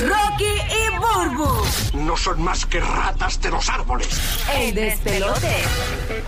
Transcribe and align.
Rocky 0.00 0.57
No 1.94 2.16
son 2.16 2.42
más 2.42 2.66
que 2.66 2.80
ratas 2.80 3.40
de 3.40 3.50
los 3.50 3.68
árboles. 3.68 4.08
el 4.54 4.74
despelote. 4.74 5.62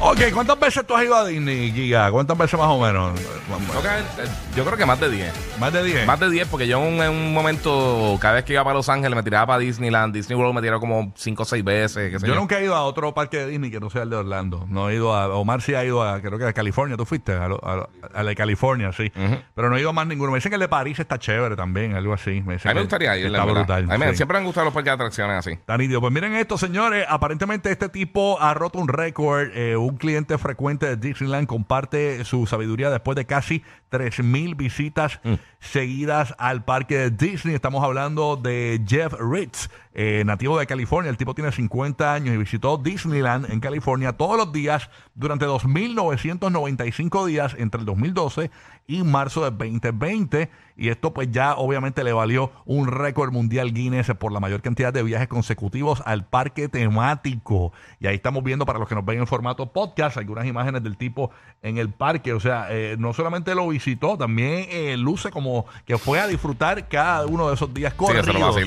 Ok, 0.01 0.19
¿cuántas 0.33 0.59
veces 0.61 0.87
tú 0.87 0.95
has 0.97 1.05
ido 1.05 1.15
a 1.17 1.25
Disney, 1.27 1.73
Giga? 1.73 2.11
¿Cuántas 2.11 2.37
veces 2.39 2.59
más 2.59 2.69
o 2.69 2.79
menos? 2.81 3.19
Yo 3.21 3.81
creo 3.81 3.83
que- 3.83 4.57
yo 4.57 4.65
creo 4.65 4.77
que 4.79 4.87
más 4.87 5.01
de 5.01 5.11
10. 5.11 5.33
¿Más 5.59 5.73
de 5.73 5.83
10? 5.83 6.07
Más 6.07 6.21
de 6.21 6.31
10 6.31 6.49
porque 6.49 6.67
yo 6.69 6.79
en 6.83 6.95
un, 6.95 7.03
en 7.03 7.11
un 7.11 7.33
momento, 7.35 8.17
cada 8.21 8.35
vez 8.35 8.45
que 8.45 8.53
iba 8.55 8.63
para 8.65 8.75
Los 8.75 8.89
Ángeles 8.89 9.17
me 9.17 9.23
tiraba 9.23 9.47
para 9.47 9.59
Disneyland, 9.59 10.15
Disney 10.15 10.39
World 10.39 10.55
me 10.55 10.61
tiraba 10.63 10.81
como 10.81 11.13
5 11.17 11.43
o 11.43 11.47
6 11.47 11.65
veces. 11.65 12.11
qué 12.13 12.19
sé 12.21 12.27
Yo 12.27 12.35
nunca 12.35 12.59
he 12.59 12.65
ido 12.65 12.75
a 12.75 12.83
otro 12.85 13.13
parque 13.15 13.39
de 13.39 13.47
Disney 13.49 13.71
que 13.71 13.81
no 13.81 13.91
sea 13.91 14.03
el 14.03 14.11
de 14.11 14.17
Orlando. 14.17 14.67
No 14.69 14.91
he 14.91 14.95
ido 14.95 15.15
a. 15.15 15.29
Omar 15.37 15.63
sí 15.63 15.75
ha 15.75 15.85
ido 15.85 16.03
a. 16.03 16.21
Creo 16.21 16.39
que 16.39 16.45
a 16.47 16.53
California. 16.53 16.97
¿Tú 16.97 17.05
fuiste? 17.05 17.33
A, 17.33 17.49
lo- 17.49 17.61
a, 17.65 17.77
lo- 17.77 17.91
a 18.15 18.23
la 18.23 18.29
de 18.31 18.37
California, 18.37 18.93
sí. 18.93 19.11
Pero 19.55 19.71
no 19.71 19.77
he 19.77 19.81
ido 19.81 19.91
a 19.91 19.93
más 19.93 20.07
ninguno. 20.07 20.31
Me 20.33 20.39
dicen 20.39 20.51
que 20.51 20.57
el 20.57 20.61
de 20.61 20.69
París 20.69 20.99
está 20.99 21.19
chévere 21.19 21.57
también, 21.57 21.95
algo 21.97 22.13
así. 22.15 22.43
Me 22.43 22.55
dicen 22.55 22.71
A 22.71 22.75
mí 22.75 22.79
me 22.79 22.83
gustaría 22.83 23.17
ir, 23.17 23.27
Está 23.27 23.39
la 23.39 23.45
verdad. 23.45 23.61
brutal. 23.61 23.91
A 23.91 23.99
mí 23.99 24.05
me- 24.05 24.11
sí. 24.13 24.17
siempre 24.17 24.35
me 24.35 24.39
han 24.41 24.45
gustado 24.45 24.65
los 24.67 24.75
parques 24.75 24.93
de 24.93 24.97
atracciones 25.01 25.39
así. 25.39 25.53
Está 25.53 25.77
nítido. 25.79 26.01
Pues 26.01 26.13
miren 26.13 26.35
esto, 26.35 26.59
señores. 26.59 27.05
Aparentemente 27.09 27.71
este 27.71 27.89
tipo 27.89 28.41
ha 28.41 28.55
roto 28.55 28.79
un 28.79 28.89
récord. 28.89 29.49
Eh, 29.55 29.77
un 29.77 29.97
cliente 29.97 30.39
frecuente 30.39 30.87
de 30.87 30.97
Disneyland 30.97 31.47
comparte 31.47 32.25
su 32.25 32.47
sabiduría 32.47 32.91
después 32.91 33.17
de 33.17 33.27
casi 33.27 33.63
3.000 33.91 34.57
visitas 34.57 35.21
seguidas 35.59 36.35
al 36.39 36.65
parque 36.65 36.97
de 36.97 37.11
Disney. 37.11 37.55
Estamos 37.55 37.83
hablando 37.83 38.37
de 38.37 38.81
Jeff 38.87 39.15
Ritz, 39.19 39.69
eh, 39.93 40.23
nativo 40.25 40.59
de 40.59 40.67
California. 40.67 41.11
El 41.11 41.17
tipo 41.17 41.35
tiene 41.35 41.51
50 41.53 42.15
años 42.15 42.35
y 42.35 42.39
visitó 42.39 42.77
Disneyland 42.79 43.51
en 43.51 43.61
California 43.61 44.13
todos 44.13 44.37
los 44.37 44.53
días 44.53 44.89
durante 45.15 45.47
2.995 45.47 47.27
días 47.27 47.55
entre 47.59 47.81
el 47.81 47.87
2012 47.87 48.51
y 48.87 49.03
marzo 49.03 49.41
de 49.43 49.51
2020. 49.51 50.51
Y 50.77 50.89
esto 50.89 51.13
pues 51.13 51.31
ya 51.31 51.55
obviamente 51.57 52.03
le 52.05 52.13
valió 52.13 52.53
un 52.65 52.87
récord 52.89 53.33
mundial 53.33 53.73
Guinness 53.75 54.13
por 54.19 54.33
la 54.33 54.41
mayor 54.41 54.63
cantidad 54.63 54.93
de 54.93 55.03
viajes 55.03 55.29
consecutivos 55.29 56.03
al 56.07 56.25
parque 56.25 56.69
temático. 56.69 57.73
Y 57.99 58.07
ahí 58.07 58.15
estamos 58.17 58.43
viendo 58.43 58.65
para 58.67 58.79
los 58.79 58.89
que 58.89 58.95
nos 58.95 59.05
ven 59.05 59.19
en 59.19 59.27
formato 59.27 59.67
podcast 59.73 60.17
algunas 60.17 60.47
imágenes 60.47 60.83
del 60.83 60.97
tipo 60.97 61.31
en 61.63 61.79
el 61.79 61.91
parque. 61.91 62.33
O 62.33 62.41
sea, 62.41 62.69
eh, 62.71 62.97
no 62.99 63.13
solamente 63.13 63.55
lo 63.55 63.69
visitó, 63.69 64.17
también 64.17 64.67
eh, 64.71 64.97
luce 64.97 65.31
como 65.31 65.67
que 65.85 65.99
fue 65.99 66.19
a 66.21 66.27
disfrutar 66.27 66.89
cada 66.89 67.27
uno 67.27 67.49
de 67.49 67.55
esos 67.55 67.73
días 67.75 67.93
Sí, 67.93 67.99
corridos. 67.99 68.55
se 68.55 68.65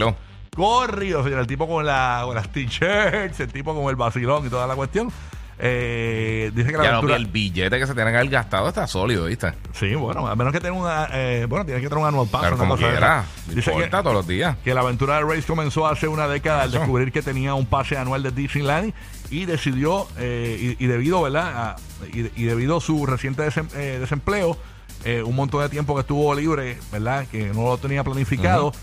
Corridos, 0.55 1.23
señor. 1.23 1.39
El 1.39 1.47
tipo 1.47 1.67
con, 1.67 1.85
la, 1.85 2.21
con 2.25 2.35
las 2.35 2.49
t-shirts, 2.49 3.39
el 3.39 3.51
tipo 3.51 3.73
con 3.75 3.89
el 3.89 3.95
vacilón 3.95 4.45
y 4.45 4.49
toda 4.49 4.67
la 4.67 4.75
cuestión. 4.75 5.11
Eh, 5.65 6.51
dice 6.53 6.71
que 6.71 6.77
la 6.77 6.83
Ya 6.83 6.89
no, 6.91 6.97
aventura... 6.97 7.15
el 7.15 7.27
billete 7.27 7.77
que 7.79 7.85
se 7.87 7.93
tiene 7.93 8.09
que 8.11 8.17
haber 8.17 8.29
gastado 8.29 8.67
está 8.67 8.87
sólido, 8.87 9.25
¿viste? 9.25 9.53
Sí, 9.73 9.93
bueno, 9.95 10.27
a 10.27 10.35
menos 10.35 10.51
que 10.51 10.59
tenga 10.59 10.73
una... 10.75 11.07
eh, 11.13 11.45
bueno, 11.47 11.63
tiene 11.63 11.79
que 11.79 11.87
tener 11.87 12.01
un 12.01 12.07
annual 12.07 12.27
pass. 12.27 12.41
Claro, 12.41 12.57
como 12.57 12.75
quiera. 12.75 13.23
No 13.47 13.53
Dice 13.53 13.71
que, 13.71 13.87
todos 13.87 14.13
los 14.13 14.27
días. 14.27 14.57
que 14.63 14.73
la 14.73 14.81
aventura 14.81 15.15
de 15.17 15.21
Race 15.23 15.43
comenzó 15.43 15.87
hace 15.87 16.07
una 16.07 16.27
década 16.27 16.63
al 16.63 16.71
descubrir 16.71 17.11
que 17.11 17.21
tenía 17.21 17.53
un 17.53 17.65
pase 17.67 17.95
anual 17.97 18.23
de 18.23 18.31
Disneyland 18.31 18.93
y 19.29 19.45
decidió, 19.45 20.07
eh, 20.17 20.75
y, 20.79 20.83
y 20.83 20.87
debido, 20.87 21.21
¿verdad? 21.21 21.53
A- 21.55 21.75
y, 22.11 22.29
y 22.35 22.43
debido 22.45 22.77
a 22.77 22.81
su 22.81 23.05
reciente 23.05 23.43
desem- 23.47 23.69
eh, 23.75 23.97
desempleo, 23.99 24.57
eh, 25.05 25.21
un 25.23 25.35
montón 25.35 25.61
de 25.61 25.69
tiempo 25.69 25.93
que 25.95 26.01
estuvo 26.01 26.33
libre, 26.35 26.77
¿verdad? 26.91 27.25
Que 27.31 27.45
no 27.53 27.63
lo 27.63 27.77
tenía 27.77 28.03
planificado, 28.03 28.73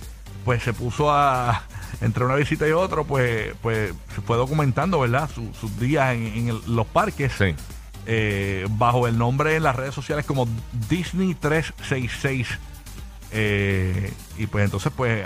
pues 0.45 0.63
se 0.63 0.73
puso 0.73 1.11
a, 1.13 1.63
entre 2.01 2.25
una 2.25 2.35
visita 2.35 2.67
y 2.67 2.73
otro, 2.73 3.05
pues, 3.05 3.55
pues 3.63 3.93
se 4.15 4.21
fue 4.23 4.37
documentando, 4.37 5.01
¿verdad? 5.01 5.29
Su- 5.35 5.53
sus 5.55 5.79
días 5.79 6.15
en, 6.15 6.27
en 6.27 6.49
el- 6.49 6.63
los 6.75 6.87
parques 6.87 7.33
Sí. 7.33 7.55
eh, 8.07 8.67
bajo 8.71 9.07
el 9.07 9.17
nombre 9.19 9.57
en 9.57 9.63
las 9.63 9.77
redes 9.77 9.95
sociales 9.95 10.25
como 10.27 10.49
Disney 10.89 11.35
366. 11.35 12.49
Eh, 13.33 14.13
y 14.39 14.47
pues 14.47 14.65
entonces, 14.65 14.93
pues, 14.97 15.25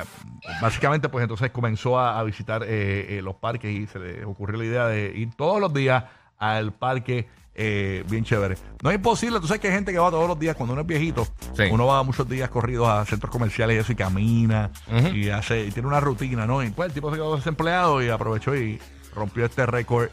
básicamente, 0.61 1.09
pues 1.09 1.23
entonces 1.23 1.51
comenzó 1.51 1.99
a, 1.99 2.19
a 2.19 2.23
visitar 2.23 2.63
eh, 2.67 3.21
los 3.23 3.37
parques 3.37 3.71
y 3.75 3.87
se 3.87 3.99
le 3.99 4.25
ocurrió 4.25 4.59
la 4.59 4.65
idea 4.65 4.87
de 4.87 5.13
ir 5.17 5.31
todos 5.35 5.61
los 5.61 5.73
días 5.73 6.05
al 6.39 6.73
parque. 6.73 7.29
eh, 7.57 8.03
bien 8.09 8.25
chévere. 8.25 8.57
No 8.83 8.91
es 8.91 8.97
imposible, 8.97 9.39
tú 9.39 9.47
sabes 9.47 9.61
que 9.61 9.69
hay 9.69 9.75
gente 9.75 9.93
que 9.93 9.99
va 9.99 10.11
todos 10.11 10.27
los 10.27 10.37
días 10.39 10.57
cuando 10.57 10.73
uno 10.73 10.81
es 10.83 10.87
viejito. 10.89 11.25
Sí. 11.57 11.63
Uno 11.71 11.87
va 11.87 12.03
muchos 12.03 12.29
días 12.29 12.49
corridos 12.51 12.89
a 12.89 13.05
centros 13.05 13.31
comerciales 13.31 13.77
y 13.77 13.79
eso 13.79 13.93
y 13.93 13.95
camina 13.95 14.71
y 15.15 15.29
hace 15.29 15.67
y 15.67 15.71
tiene 15.71 15.87
una 15.87 16.01
rutina, 16.01 16.47
¿no? 16.47 16.65
Y 16.65 16.71
pues 16.71 16.89
el 16.89 16.95
tipo 16.95 17.11
se 17.11 17.17
quedó 17.17 17.37
desempleado 17.37 18.03
y 18.03 18.09
aprovechó 18.09 18.57
y 18.57 18.81
rompió 19.15 19.45
este 19.45 19.67
récord 19.67 20.09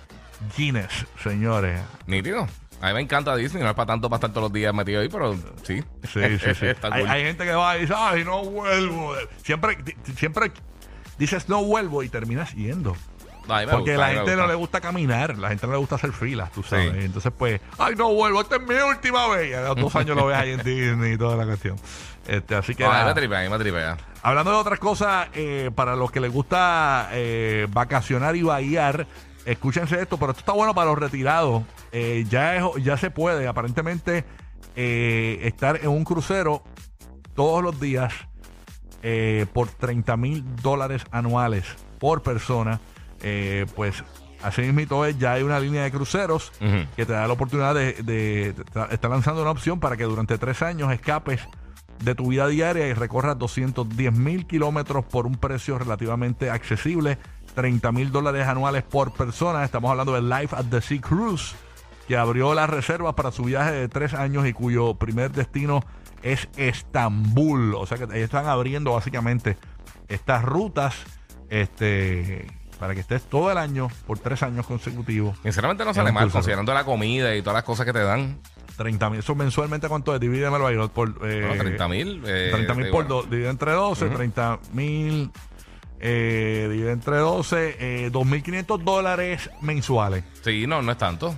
Guinness, 0.55 1.07
señores. 1.23 1.81
Nítido. 2.05 2.47
A 2.79 2.87
mí 2.89 2.93
me 2.93 3.01
encanta 3.01 3.35
Disney, 3.35 3.61
no 3.63 3.69
es 3.69 3.75
para 3.75 3.87
tanto 3.87 4.07
para 4.09 4.17
estar 4.17 4.29
todos 4.31 4.43
los 4.43 4.53
días 4.53 4.73
metido 4.73 5.01
ahí, 5.01 5.09
pero 5.09 5.35
sí. 5.63 5.83
Sí, 6.03 6.19
sí, 6.39 6.55
sí. 6.59 6.65
Hay, 6.91 7.03
hay 7.05 7.23
gente 7.23 7.43
que 7.43 7.53
va 7.53 7.77
y 7.77 7.81
dice, 7.81 7.93
ay, 7.97 8.23
no 8.23 8.43
vuelvo. 8.43 9.13
Siempre, 9.43 9.77
siempre 10.15 10.51
dices 11.17 11.47
no 11.49 11.63
vuelvo 11.63 12.01
y 12.03 12.09
terminas 12.09 12.53
yendo. 12.53 12.95
Porque 13.47 13.91
gusta, 13.93 14.07
la 14.07 14.13
gente 14.13 14.35
no 14.35 14.47
le 14.47 14.55
gusta 14.55 14.79
caminar, 14.81 15.37
la 15.37 15.49
gente 15.49 15.65
no 15.67 15.73
le 15.73 15.79
gusta 15.79 15.95
hacer 15.95 16.11
filas, 16.13 16.51
tú 16.51 16.63
sabes. 16.63 16.91
Sí. 16.93 16.99
Entonces, 17.05 17.31
pues, 17.37 17.59
ay, 17.77 17.95
no 17.95 18.13
vuelvo, 18.13 18.41
esta 18.41 18.55
es 18.57 18.61
mi 18.61 18.75
última 18.75 19.27
vez. 19.27 19.49
Y 19.49 19.53
a 19.53 19.61
los 19.61 19.75
dos 19.75 19.95
años 19.95 20.15
lo 20.15 20.27
ves 20.27 20.37
ahí 20.37 20.51
en 20.51 20.63
Disney 20.63 21.13
y 21.13 21.17
toda 21.17 21.35
la 21.35 21.45
cuestión. 21.45 21.75
Este, 22.27 22.55
así 22.55 22.75
que, 22.75 22.83
No, 22.83 22.89
a 22.89 22.93
mí 22.93 22.99
nada. 22.99 23.13
me 23.13 23.19
tripea, 23.19 23.49
me 23.49 23.57
tripea. 23.57 23.97
hablando 24.21 24.51
de 24.51 24.57
otras 24.57 24.79
cosas, 24.79 25.27
eh, 25.33 25.71
para 25.73 25.95
los 25.95 26.11
que 26.11 26.19
les 26.19 26.31
gusta 26.31 27.09
eh, 27.13 27.67
vacacionar 27.71 28.35
y 28.35 28.43
bahíar, 28.43 29.07
escúchense 29.43 29.99
esto, 29.99 30.17
pero 30.17 30.31
esto 30.31 30.41
está 30.41 30.51
bueno 30.53 30.75
para 30.75 30.91
los 30.91 30.99
retirados. 30.99 31.63
Eh, 31.91 32.25
ya, 32.29 32.55
es- 32.55 32.83
ya 32.83 32.95
se 32.95 33.09
puede, 33.09 33.47
aparentemente, 33.47 34.23
estar 34.75 35.77
en 35.81 35.89
un 35.89 36.03
crucero 36.03 36.63
todos 37.35 37.63
los 37.63 37.79
días 37.79 38.13
por 39.53 39.67
30 39.69 40.15
mil 40.15 40.43
dólares 40.61 41.03
anuales 41.11 41.65
por 41.99 42.21
persona. 42.21 42.79
Eh, 43.23 43.65
pues 43.75 44.03
así 44.43 44.61
mismo 44.63 45.05
es, 45.05 45.17
ya 45.19 45.33
hay 45.33 45.43
una 45.43 45.59
línea 45.59 45.83
de 45.83 45.91
cruceros 45.91 46.51
que 46.95 47.05
te 47.05 47.13
da 47.13 47.27
la 47.27 47.33
oportunidad 47.33 47.75
de, 47.75 47.93
de- 48.01 48.53
de- 48.53 48.63
está- 48.91 49.07
lanzando 49.09 49.41
una 49.41 49.51
opción 49.51 49.79
para 49.79 49.95
que 49.97 50.03
durante 50.05 50.37
tres 50.37 50.61
años 50.63 50.91
escapes 50.91 51.41
de 51.99 52.15
tu 52.15 52.29
vida 52.29 52.47
diaria 52.47 52.87
y 52.87 52.93
recorras 52.93 53.37
210 53.37 54.11
mil 54.13 54.47
kilómetros 54.47 55.05
por 55.05 55.27
un 55.27 55.35
precio 55.35 55.77
relativamente 55.77 56.49
accesible, 56.49 57.19
30 57.53 57.91
mil 57.91 58.11
dólares 58.11 58.47
anuales 58.47 58.81
por 58.81 59.13
persona. 59.13 59.63
Estamos 59.63 59.91
hablando 59.91 60.13
de 60.13 60.21
Life 60.23 60.55
at 60.55 60.65
the 60.71 60.81
Sea 60.81 60.99
Cruise, 60.99 61.53
que 62.07 62.17
abrió 62.17 62.55
las 62.55 62.67
reservas 62.71 63.13
para 63.13 63.31
su 63.31 63.43
viaje 63.43 63.71
de 63.73 63.87
tres 63.89 64.15
años 64.15 64.47
y 64.47 64.53
cuyo 64.53 64.95
primer 64.95 65.31
destino 65.31 65.81
es 66.23 66.49
Estambul. 66.57 67.75
O 67.75 67.85
sea 67.85 67.99
que 67.99 68.23
están 68.23 68.47
abriendo 68.47 68.93
básicamente 68.93 69.57
estas 70.07 70.43
rutas 70.43 70.95
este, 71.49 72.47
para 72.81 72.95
que 72.95 72.99
estés 73.01 73.21
todo 73.21 73.51
el 73.51 73.59
año 73.59 73.89
por 74.07 74.17
tres 74.17 74.41
años 74.41 74.65
consecutivos. 74.65 75.37
Sinceramente 75.43 75.85
no 75.85 75.93
sale 75.93 76.11
mal, 76.11 76.23
crucero. 76.23 76.39
considerando 76.39 76.73
la 76.73 76.83
comida 76.83 77.35
y 77.35 77.41
todas 77.43 77.53
las 77.53 77.63
cosas 77.63 77.85
que 77.85 77.93
te 77.93 78.01
dan. 78.03 78.39
30 78.75 79.09
mil. 79.11 79.19
Eso 79.19 79.35
mensualmente, 79.35 79.87
¿cuánto 79.87 80.15
es? 80.15 80.19
Divídemelo 80.19 80.65
ahí. 80.65 80.75
Por, 80.91 81.09
eh, 81.23 81.45
No, 81.47 81.61
30 81.63 81.87
mil. 81.87 82.23
eh, 82.25 82.49
30 82.51 82.73
mil 82.73 82.85
por 82.89 83.03
igual. 83.05 83.07
dos. 83.07 83.29
Divide 83.29 83.49
entre 83.49 83.71
12, 83.73 84.07
30 84.09 84.59
mil. 84.73 85.29
Eh, 85.99 86.67
divide 86.71 86.91
entre 86.91 87.17
12, 87.17 87.75
eh, 87.79 88.09
2.500 88.11 88.83
dólares 88.83 89.51
mensuales. 89.61 90.23
Sí, 90.43 90.65
no, 90.65 90.81
no 90.81 90.91
es 90.93 90.97
tanto. 90.97 91.35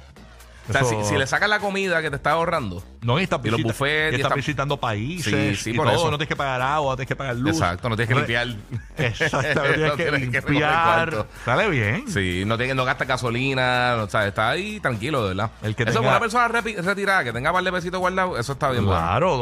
O 0.69 0.71
sea, 0.71 0.81
Eso- 0.81 1.03
si, 1.03 1.09
si 1.09 1.17
le 1.17 1.27
sacas 1.27 1.49
la 1.49 1.59
comida 1.59 2.01
que 2.01 2.09
te 2.09 2.15
está 2.15 2.31
ahorrando. 2.31 2.81
No, 3.01 3.19
y 3.19 3.23
estás, 3.23 3.41
Y 3.43 3.49
los 3.49 3.57
visita- 3.57 3.73
buffets, 3.73 3.93
y 3.93 4.15
y 4.15 4.15
estás 4.15 4.19
está- 4.31 4.35
visitando 4.35 4.77
países. 4.77 5.57
Sí, 5.57 5.63
sí, 5.63 5.69
y 5.71 5.73
por 5.77 5.87
todo. 5.87 5.95
eso. 5.97 6.05
No 6.11 6.17
tienes 6.17 6.29
que 6.29 6.35
pagar 6.37 6.61
agua, 6.61 6.93
no 6.93 6.95
tienes 6.95 7.07
que 7.09 7.15
pagar 7.17 7.35
luz. 7.35 7.51
Exacto, 7.57 7.89
no 7.89 7.95
tienes 7.97 8.09
que 8.09 8.15
limpiar. 8.15 8.47
Exactamente, 8.97 9.55
no 9.55 9.63
tienes 9.63 9.87
No 9.89 9.95
que 9.97 10.03
tienes 10.03 10.29
que 10.29 10.39
recoger 10.39 10.49
limpiar. 10.51 10.83
cuarto. 11.09 11.27
Sale 11.43 11.69
bien. 11.69 12.07
Sí, 12.07 12.43
no, 12.45 12.57
tiene, 12.57 12.75
no 12.75 12.85
gasta 12.85 13.03
gasolina, 13.05 13.95
o 14.03 14.09
sea, 14.09 14.25
está 14.27 14.49
ahí 14.51 14.79
tranquilo, 14.79 15.21
de 15.23 15.29
verdad. 15.35 15.51
El 15.61 15.75
que 15.75 15.83
eso 15.83 15.99
tenga- 15.99 16.09
una 16.11 16.19
persona 16.19 16.47
repi- 16.47 16.77
retirada 16.81 17.23
que 17.25 17.33
tenga 17.33 17.51
par 17.51 17.63
de 17.63 17.71
besitos 17.71 17.99
guardados, 17.99 18.39
eso 18.39 18.53
está 18.53 18.69
bien 18.71 18.85
bueno. 18.85 18.99
Claro, 19.01 19.37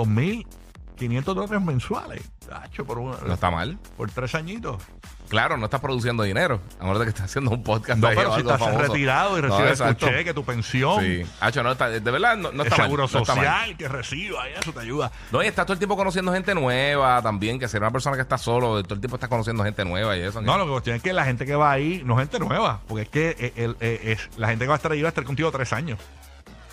2.500 0.98 1.36
dólares 1.36 1.62
mensuales. 1.62 2.22
Tacho, 2.52 2.86
por, 2.86 3.00
una- 3.00 3.18
No 3.26 3.34
está 3.34 3.50
mal. 3.50 3.78
por 3.96 4.12
tres 4.12 4.36
añitos. 4.36 4.82
Claro, 5.30 5.56
no 5.56 5.64
estás 5.66 5.80
produciendo 5.80 6.24
dinero. 6.24 6.60
A 6.82 6.84
menos 6.84 7.00
de 7.00 7.06
que 7.06 7.10
estás 7.12 7.26
haciendo 7.28 7.52
un 7.52 7.64
podcast. 7.64 7.98
No, 8.02 8.10
pero 8.10 8.34
si 8.36 8.42
estás 8.42 8.60
famoso. 8.60 8.80
retirado 8.82 9.38
y 9.38 9.42
No, 9.42 9.48
recibes 9.48 9.78
tu 9.78 9.84
exacto. 9.86 10.08
cheque, 10.10 10.34
tu 10.34 10.44
pensión, 10.44 11.00
Sí. 11.02 11.24
Hacho, 11.40 11.64
no, 11.64 11.72
está, 11.72 11.90
de 11.90 12.00
verdad 12.12 12.36
no, 12.36 12.52
no 12.52 12.64
el 12.64 12.68
está 12.68 12.76
mal. 12.78 12.86
seguro 12.88 13.04
no 13.04 13.20
está 13.20 13.36
mal. 13.36 13.46
social 13.46 13.78
que 13.78 13.88
reciba 13.88 14.50
y 14.50 14.54
eso 14.60 14.74
te 14.74 14.80
ayuda. 14.82 15.10
No, 15.32 15.42
y 15.42 15.48
estás 15.48 15.66
todo 15.66 15.74
el 15.74 15.80
tiempo 15.80 15.96
conociendo 15.96 16.34
gente 16.34 16.54
nueva 16.54 17.22
también, 17.22 17.58
que 17.58 17.70
ser 17.70 17.80
una 17.82 17.92
persona 17.92 18.18
que 18.18 18.24
está 18.24 18.38
solo, 18.38 18.84
todo 18.84 18.96
el 18.96 19.00
tiempo 19.00 19.16
estás 19.16 19.30
conociendo 19.30 19.64
gente 19.64 19.86
nueva 19.86 20.18
y 20.18 20.22
eso. 20.22 20.42
No, 20.42 20.58
lo 20.58 20.66
que 20.66 20.72
cuestión 20.72 20.96
es 20.98 21.02
que 21.02 21.14
la 21.14 21.24
gente 21.24 21.46
que 21.46 21.56
va 21.56 21.72
ahí 21.72 22.02
no 22.04 22.16
es 22.20 22.28
gente 22.30 22.40
nueva, 22.40 22.82
porque 22.86 23.04
es 23.04 23.10
que 23.10 23.36
eh, 23.40 23.54
el- 23.56 23.78
eh, 23.80 24.18
la 24.36 24.50
gente 24.50 24.66
que 24.66 24.70
va 24.70 24.76
a 24.76 24.78
estar 24.78 24.92
ahí 24.92 25.02
va 25.02 25.08
a 25.08 25.12
estar 25.12 25.24
contigo 25.24 25.50
tres 25.52 25.72
años. 25.72 25.98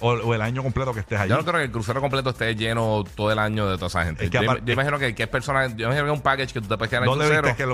O, 0.01 0.11
o 0.13 0.35
el 0.35 0.43
año 0.43 0.63
completo 0.63 0.93
que 0.95 1.01
estés 1.01 1.19
allí. 1.21 1.31
Yo 1.31 1.37
no 1.37 1.45
creo 1.45 1.57
que 1.57 1.65
el 1.65 1.71
crucero 1.71 2.01
completo 2.01 2.31
esté 2.31 2.55
lleno 2.55 3.05
todo 3.15 3.33
el 3.33 3.39
año 3.39 3.69
de 3.69 3.77
toda 3.77 3.89
esa 3.89 4.05
gente. 4.05 4.25
Es 4.25 4.31
que 4.31 4.39
yo, 4.45 4.73
imagino 4.73 4.99
que, 4.99 5.15
que 5.15 5.23
es 5.25 5.29
personal. 5.29 5.77
Yo 5.77 5.87
imagino 5.87 6.05
que 6.07 6.13
es 6.13 6.17
un 6.17 6.23
package 6.23 6.53
que 6.53 6.61
tú 6.61 6.69
te 6.69 6.77
puedes 6.77 6.91
quedar 6.91 7.03
en 7.05 7.11
el 7.11 7.19
¿Dónde 7.19 7.25
crucero. 7.27 7.49
viste 7.49 7.63
que 7.63 7.67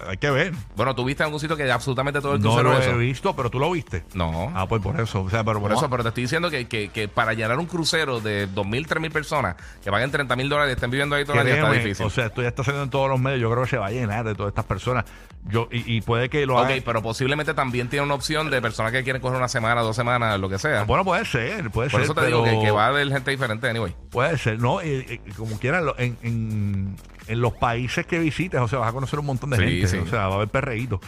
lo 0.00 0.08
Hay 0.10 0.16
que 0.16 0.30
ver. 0.30 0.52
Bueno, 0.76 0.94
tú 0.94 1.04
viste 1.04 1.22
en 1.22 1.26
algún 1.26 1.40
sitio 1.40 1.56
que 1.56 1.70
absolutamente 1.70 2.20
todo 2.20 2.34
el 2.34 2.40
No 2.42 2.50
crucero 2.50 2.72
lo 2.72 2.78
eso. 2.78 2.90
he 2.90 2.98
visto, 2.98 3.34
pero 3.36 3.50
tú 3.50 3.58
lo 3.58 3.70
viste. 3.70 4.04
No. 4.14 4.52
Ah, 4.54 4.66
pues 4.68 4.82
por 4.82 4.98
eso. 5.00 5.22
O 5.22 5.30
sea, 5.30 5.42
pero 5.44 5.60
Por 5.60 5.72
eso, 5.72 5.88
pero 5.90 6.02
te 6.02 6.08
estoy 6.10 6.24
diciendo 6.24 6.50
que, 6.50 6.66
que, 6.68 6.88
que 6.88 7.08
para 7.08 7.32
llenar 7.34 7.58
un 7.58 7.66
crucero 7.66 8.20
de 8.20 8.48
2.000, 8.48 8.86
3.000 8.86 9.10
personas 9.12 9.56
que 9.82 9.90
paguen 9.90 10.10
30 10.10 10.36
mil 10.36 10.48
dólares 10.48 10.72
y 10.72 10.74
estén 10.74 10.90
viviendo 10.90 11.14
ahí 11.16 11.24
todo 11.24 11.34
el 11.40 11.46
año 11.46 11.54
está 11.54 11.72
difícil. 11.72 12.06
O 12.06 12.10
sea, 12.10 12.26
esto 12.26 12.42
ya 12.42 12.48
está 12.48 12.62
saliendo 12.64 12.84
en 12.84 12.90
todos 12.90 13.08
los 13.08 13.18
medios. 13.20 13.40
Yo 13.40 13.50
creo 13.50 13.64
que 13.64 13.70
se 13.70 13.78
va 13.78 13.86
a 13.86 13.90
llenar 13.90 14.24
de 14.24 14.34
todas 14.34 14.50
estas 14.50 14.64
personas. 14.64 15.04
Yo 15.46 15.68
y, 15.70 15.96
y 15.96 16.00
puede 16.00 16.30
que 16.30 16.46
lo 16.46 16.56
ok, 16.56 16.64
hagan. 16.64 16.82
pero 16.84 17.02
posiblemente 17.02 17.52
también 17.52 17.88
tiene 17.88 18.04
una 18.06 18.14
opción 18.14 18.50
de 18.50 18.62
personas 18.62 18.92
que 18.92 19.02
quieren 19.04 19.20
coger 19.20 19.36
una 19.36 19.48
semana, 19.48 19.82
dos 19.82 19.94
semanas, 19.94 20.40
lo 20.40 20.48
que 20.48 20.58
sea. 20.58 20.84
Bueno, 20.84 21.04
puede 21.04 21.24
ser, 21.26 21.63
puede 21.70 21.90
Por 21.90 22.00
ser. 22.00 22.04
eso 22.04 22.14
te 22.14 22.20
pero 22.22 22.42
digo 22.44 22.60
que, 22.60 22.66
que 22.66 22.70
va 22.70 22.84
a 22.86 22.88
haber 22.88 23.08
gente 23.08 23.30
diferente, 23.30 23.68
anyway. 23.68 23.94
Puede 24.10 24.36
ser, 24.38 24.58
¿no? 24.60 24.82
Y- 24.82 25.20
y 25.26 25.30
como 25.32 25.58
quieran, 25.58 25.84
en, 25.98 26.16
en, 26.22 26.96
en 27.26 27.40
los 27.40 27.52
países 27.54 28.06
que 28.06 28.18
visites, 28.18 28.60
o 28.60 28.68
sea, 28.68 28.78
vas 28.80 28.88
a 28.90 28.92
conocer 28.92 29.18
un 29.18 29.26
montón 29.26 29.50
de 29.50 29.56
Sí, 29.56 29.62
gente. 29.62 29.86
sí. 29.88 29.96
O 29.98 30.06
sea, 30.06 30.26
va 30.28 30.32
a 30.32 30.36
haber 30.36 30.48
perreíto. 30.48 31.00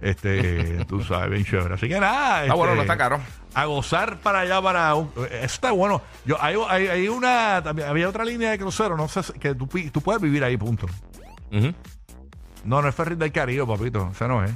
Este, 0.00 0.84
tú 0.88 1.02
sabes, 1.02 1.30
bien 1.30 1.44
chévere. 1.44 1.74
Así 1.74 1.88
que 1.88 1.98
nada. 1.98 2.42
Ah, 2.48 2.54
bueno, 2.54 2.72
este, 2.72 2.76
no 2.76 2.82
está 2.82 2.96
caro. 2.96 3.20
A 3.54 3.64
gozar 3.64 4.18
para 4.18 4.40
allá, 4.40 4.62
para. 4.62 4.94
un- 4.94 5.10
eso 5.16 5.44
está 5.44 5.72
bueno. 5.72 6.02
Yo, 6.24 6.36
hay, 6.40 6.56
hay, 6.68 6.86
hay 6.86 7.08
una. 7.08 7.62
También, 7.64 7.88
había 7.88 8.08
otra 8.08 8.24
línea 8.24 8.50
de 8.52 8.58
crucero, 8.58 8.96
no 8.96 9.08
sé, 9.08 9.20
que 9.40 9.54
tú, 9.56 9.66
tú 9.92 10.00
puedes 10.00 10.22
vivir 10.22 10.44
ahí, 10.44 10.56
punto. 10.56 10.86
No, 12.64 12.82
no 12.82 12.88
es 12.88 12.94
Ferry 12.94 13.14
del 13.16 13.32
Caribe, 13.32 13.66
papito. 13.66 14.08
O 14.10 14.14
sea, 14.14 14.28
no 14.28 14.44
es. 14.44 14.50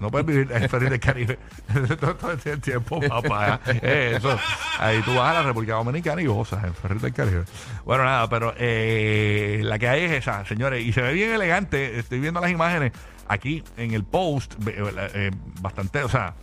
No 0.00 0.10
puedes 0.10 0.26
vivir 0.26 0.50
en 0.52 0.68
Ferry 0.68 0.88
del 0.90 1.00
Caribe 1.00 1.38
todo, 2.00 2.14
todo 2.14 2.30
el 2.32 2.60
tiempo, 2.60 3.00
papá. 3.00 3.60
Eh, 3.66 4.14
Eso. 4.16 4.38
Ahí 4.78 5.02
tú 5.02 5.14
vas 5.14 5.30
a 5.30 5.34
la 5.34 5.42
República 5.42 5.74
Dominicana 5.74 6.22
y 6.22 6.26
gozas 6.26 6.62
en 6.64 6.72
Ferry 6.74 6.98
del 7.00 7.12
Caribe. 7.12 7.44
Bueno, 7.84 8.04
nada, 8.04 8.28
pero 8.28 8.54
eh, 8.56 9.60
la 9.64 9.78
que 9.78 9.88
hay 9.88 10.04
es 10.04 10.12
esa, 10.12 10.44
señores. 10.44 10.84
Y 10.86 10.92
se 10.92 11.02
ve 11.02 11.12
bien 11.12 11.30
elegante. 11.32 11.98
Estoy 11.98 12.20
viendo 12.20 12.40
las 12.40 12.50
imágenes 12.50 12.92
aquí 13.26 13.64
en 13.76 13.92
el 13.92 14.04
post. 14.04 14.54
ve- 14.58 14.76
eh, 15.14 15.30
bastante, 15.60 16.02
o 16.04 16.08
sea, 16.08 16.34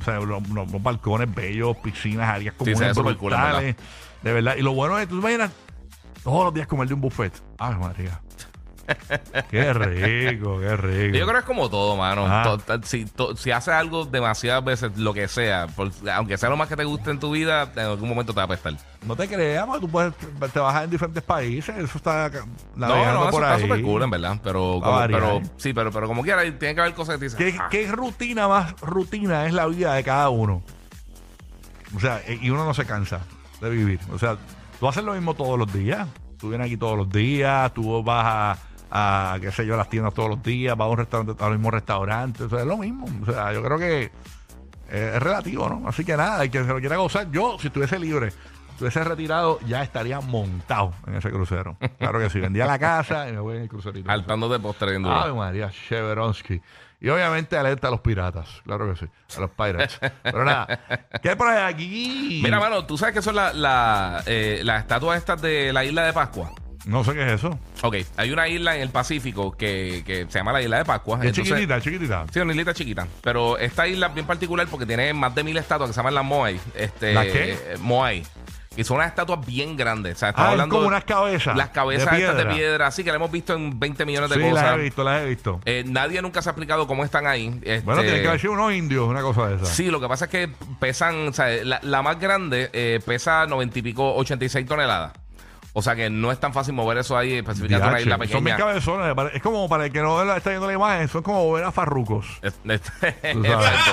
o 0.00 0.04
sea, 0.04 0.18
los, 0.20 0.42
balcones 0.82 1.32
bellos, 1.34 1.76
piscinas, 1.76 2.28
áreas 2.28 2.54
Sí, 2.54 2.58
comunes 2.72 2.94
cool, 2.96 3.08
en 3.12 3.18
brutales. 3.18 3.76
de 4.22 4.32
verdad. 4.32 4.56
Y 4.56 4.62
lo 4.62 4.72
bueno 4.72 4.98
es, 4.98 5.06
tú 5.08 5.16
te 5.16 5.20
imaginas 5.20 5.50
todos 6.24 6.44
los 6.46 6.54
días 6.54 6.66
comer 6.66 6.88
de 6.88 6.94
un 6.94 7.00
buffet. 7.02 7.32
Ay, 7.58 7.74
María. 7.76 8.20
Qué 9.50 9.72
rico, 9.72 10.58
qué 10.60 10.76
rico. 10.76 11.16
Yo 11.16 11.24
creo 11.26 11.32
que 11.34 11.38
es 11.38 11.44
como 11.44 11.70
todo, 11.70 11.96
mano. 11.96 12.26
Ah. 12.28 12.42
To- 12.44 12.58
to- 12.58 12.86
si, 12.86 13.04
to- 13.06 13.36
si 13.36 13.50
haces 13.50 13.74
algo 13.74 14.04
demasiadas 14.04 14.64
veces, 14.64 14.96
lo 14.96 15.12
que 15.14 15.28
sea, 15.28 15.66
por- 15.68 15.90
aunque 16.14 16.36
sea 16.38 16.48
lo 16.50 16.56
más 16.56 16.68
que 16.68 16.76
te 16.76 16.84
guste 16.84 17.10
en 17.10 17.18
tu 17.20 17.30
vida, 17.30 17.70
en 17.74 17.80
algún 17.80 18.08
momento 18.08 18.32
te 18.32 18.36
va 18.36 18.42
a 18.42 18.46
apestar. 18.46 18.74
No 19.06 19.16
te 19.16 19.28
creas, 19.28 19.66
tú 19.80 19.88
puedes 19.88 20.12
te 20.52 20.58
bajas 20.60 20.84
en 20.84 20.90
diferentes 20.90 21.22
países, 21.22 21.76
eso 21.76 21.96
está 21.98 22.30
ca- 22.30 22.46
No, 22.74 22.88
no, 22.88 23.22
eso 23.22 23.30
por 23.30 23.42
está 23.42 23.58
súper 23.58 23.82
cool, 23.82 24.02
en 24.02 24.10
verdad. 24.10 24.38
Pero, 24.42 24.80
como- 24.82 25.00
pero 25.06 25.40
sí, 25.56 25.72
pero, 25.72 25.90
pero 25.90 26.06
como 26.08 26.22
quiera, 26.22 26.42
tiene 26.42 26.74
que 26.74 26.80
haber 26.80 26.94
cosas 26.94 27.18
que 27.18 27.28
te 27.28 27.36
¿Qué, 27.36 27.44
dicen. 27.46 27.60
"Ah". 27.62 27.68
qué 27.70 27.86
rutina 27.90 28.48
más 28.48 28.78
rutina 28.80 29.46
es 29.46 29.52
la 29.52 29.66
vida 29.66 29.94
de 29.94 30.04
cada 30.04 30.28
uno? 30.28 30.62
O 31.96 32.00
sea, 32.00 32.20
e- 32.26 32.38
y 32.40 32.50
uno 32.50 32.64
no 32.64 32.74
se 32.74 32.84
cansa 32.86 33.20
de 33.60 33.70
vivir. 33.70 34.00
O 34.12 34.18
sea, 34.18 34.36
tú 34.80 34.88
haces 34.88 35.04
lo 35.04 35.12
mismo 35.14 35.34
todos 35.34 35.58
los 35.58 35.72
días. 35.72 36.08
Tú 36.38 36.48
vienes 36.48 36.66
aquí 36.66 36.76
todos 36.76 36.96
los 36.96 37.08
días, 37.08 37.72
tú 37.74 38.02
vas 38.02 38.24
a, 38.26 38.58
a, 38.94 39.38
qué 39.40 39.50
sé 39.50 39.64
yo, 39.64 39.74
a 39.74 39.78
las 39.78 39.88
tiendas 39.88 40.12
todos 40.12 40.28
los 40.28 40.42
días, 40.42 40.76
vas 40.76 40.86
a 40.86 40.90
un 40.90 40.98
restaurante, 40.98 41.42
al 41.44 41.52
mismo 41.52 41.70
restaurante. 41.70 42.44
O 42.44 42.48
sea, 42.50 42.60
es 42.60 42.66
lo 42.66 42.76
mismo. 42.76 43.06
O 43.22 43.24
sea, 43.32 43.52
yo 43.52 43.62
creo 43.62 43.78
que 43.78 44.02
eh, 44.90 45.12
es 45.14 45.22
relativo, 45.22 45.68
¿no? 45.68 45.88
Así 45.88 46.04
que 46.04 46.16
nada, 46.16 46.42
el 46.44 46.50
que 46.50 46.62
se 46.62 46.68
lo 46.68 46.78
quiera 46.80 46.96
gozar, 46.96 47.30
yo, 47.30 47.56
si 47.58 47.68
estuviese 47.68 47.98
libre, 47.98 48.32
estuviese 48.70 49.02
retirado, 49.04 49.58
ya 49.66 49.82
estaría 49.82 50.20
montado 50.20 50.92
en 51.06 51.14
ese 51.14 51.30
crucero. 51.30 51.76
Claro 51.98 52.18
que 52.18 52.28
sí, 52.28 52.40
vendía 52.40 52.66
la 52.66 52.78
casa 52.78 53.28
y 53.28 53.32
me 53.32 53.40
voy 53.40 53.56
en 53.56 53.62
el 53.62 53.68
crucerito. 53.68 54.06
Saltando 54.08 54.48
de 54.50 54.58
postre 54.60 54.92
duro. 54.98 55.24
Ay, 55.24 55.32
María 55.32 55.70
Cheveronsky. 55.70 56.60
Y 57.00 57.08
obviamente 57.08 57.56
alerta 57.56 57.88
a 57.88 57.90
los 57.90 58.00
piratas. 58.00 58.60
Claro 58.64 58.88
que 58.92 58.96
sí. 59.00 59.06
A 59.36 59.40
los 59.40 59.50
pirates. 59.50 59.98
Pero 60.22 60.44
nada. 60.44 60.66
¿Qué 61.20 61.30
hay 61.30 61.34
por 61.36 61.48
ahí 61.48 61.72
aquí? 61.72 62.40
Mira, 62.44 62.60
mano, 62.60 62.84
¿tú 62.86 62.96
sabes 62.96 63.14
qué 63.14 63.22
son 63.22 63.34
la- 63.34 63.52
la, 63.52 64.22
eh, 64.26 64.60
las 64.62 64.82
estatuas 64.82 65.18
estas 65.18 65.42
de 65.42 65.72
la 65.72 65.84
isla 65.84 66.04
de 66.04 66.12
Pascua? 66.12 66.52
No 66.84 67.04
sé 67.04 67.12
qué 67.14 67.24
es 67.26 67.32
eso. 67.34 67.58
Ok, 67.82 67.96
hay 68.16 68.30
una 68.32 68.48
isla 68.48 68.74
en 68.76 68.82
el 68.82 68.90
Pacífico 68.90 69.52
que, 69.52 70.02
que 70.04 70.26
se 70.28 70.38
llama 70.38 70.52
la 70.52 70.62
isla 70.62 70.78
de 70.78 70.84
Pascua. 70.84 71.18
Es 71.18 71.26
Entonces- 71.26 71.44
chiquitita, 71.44 71.76
es 71.76 71.84
chiquitita. 71.84 72.26
Sí, 72.32 72.40
una 72.40 72.52
islita 72.52 72.74
chiquita. 72.74 73.06
Pero 73.22 73.56
esta 73.58 73.86
isla 73.86 74.08
es 74.08 74.14
bien 74.14 74.26
particular 74.26 74.66
porque 74.68 74.86
tiene 74.86 75.12
más 75.14 75.34
de 75.34 75.44
mil 75.44 75.56
estatuas 75.56 75.90
que 75.90 75.94
se 75.94 75.98
llaman 76.00 76.14
las 76.14 76.24
Moai. 76.24 76.58
Este, 76.74 77.12
¿Las 77.14 77.26
qué? 77.26 77.52
eh, 77.52 77.76
Moai. 77.80 78.24
Y 78.74 78.84
son 78.84 78.96
unas 78.96 79.08
estatuas 79.08 79.44
bien 79.46 79.76
grandes. 79.76 80.14
O 80.14 80.18
sea, 80.18 80.30
estamos 80.30 80.46
Ah, 80.48 80.50
es 80.50 80.52
hablando. 80.54 80.74
como 80.76 80.88
unas 80.88 81.04
cabezas. 81.04 81.54
Las 81.56 81.68
cabezas 81.68 82.10
de 82.10 82.20
estas 82.20 82.36
de 82.38 82.46
piedra. 82.46 82.86
así 82.86 83.04
que 83.04 83.10
la 83.10 83.16
hemos 83.16 83.30
visto 83.30 83.52
en 83.54 83.78
20 83.78 84.06
millones 84.06 84.30
de 84.30 84.36
Sí, 84.36 84.40
las 84.40 84.50
cosas. 84.50 84.74
he 84.78 84.80
visto, 84.82 85.04
las 85.04 85.22
he 85.22 85.26
visto. 85.26 85.60
Eh, 85.66 85.84
nadie 85.86 86.22
nunca 86.22 86.40
se 86.40 86.48
ha 86.48 86.52
explicado 86.52 86.86
cómo 86.86 87.04
están 87.04 87.26
ahí. 87.26 87.48
Este, 87.62 87.80
Bueno, 87.84 88.00
tienen 88.00 88.22
que 88.22 88.28
haber 88.28 88.40
sido 88.40 88.54
unos 88.54 88.72
indios, 88.72 89.06
una 89.06 89.20
cosa 89.20 89.48
de 89.48 89.56
esa. 89.56 89.66
Sí, 89.66 89.90
lo 89.90 90.00
que 90.00 90.08
pasa 90.08 90.24
es 90.24 90.30
que 90.30 90.48
pesan, 90.80 91.28
o 91.28 91.32
sea, 91.34 91.48
la, 91.64 91.80
la 91.82 92.00
más 92.00 92.18
grande 92.18 92.70
eh, 92.72 93.00
pesa 93.04 93.46
90 93.46 93.78
y 93.78 93.82
pico, 93.82 94.14
86 94.14 94.66
toneladas. 94.66 95.12
O 95.74 95.80
sea 95.80 95.96
que 95.96 96.10
no 96.10 96.30
es 96.30 96.38
tan 96.38 96.52
fácil 96.52 96.74
mover 96.74 96.98
eso 96.98 97.16
ahí, 97.16 97.32
especificando 97.34 97.88
una 97.88 98.00
isla 98.00 98.16
Son 98.16 98.44
bien 98.44 98.56
pequeña. 98.56 98.56
cabezones. 98.58 99.16
Es 99.34 99.42
como 99.42 99.68
para 99.70 99.86
el 99.86 99.92
que 99.92 100.00
no 100.02 100.22
está 100.34 100.50
viendo 100.50 100.66
la 100.66 100.74
imagen, 100.74 101.08
son 101.08 101.22
como 101.22 101.50
ver 101.52 101.64
a 101.64 101.72
farrucos. 101.72 102.26
Es- 102.42 102.58
es-. 102.64 102.80
Exacto. 103.22 103.92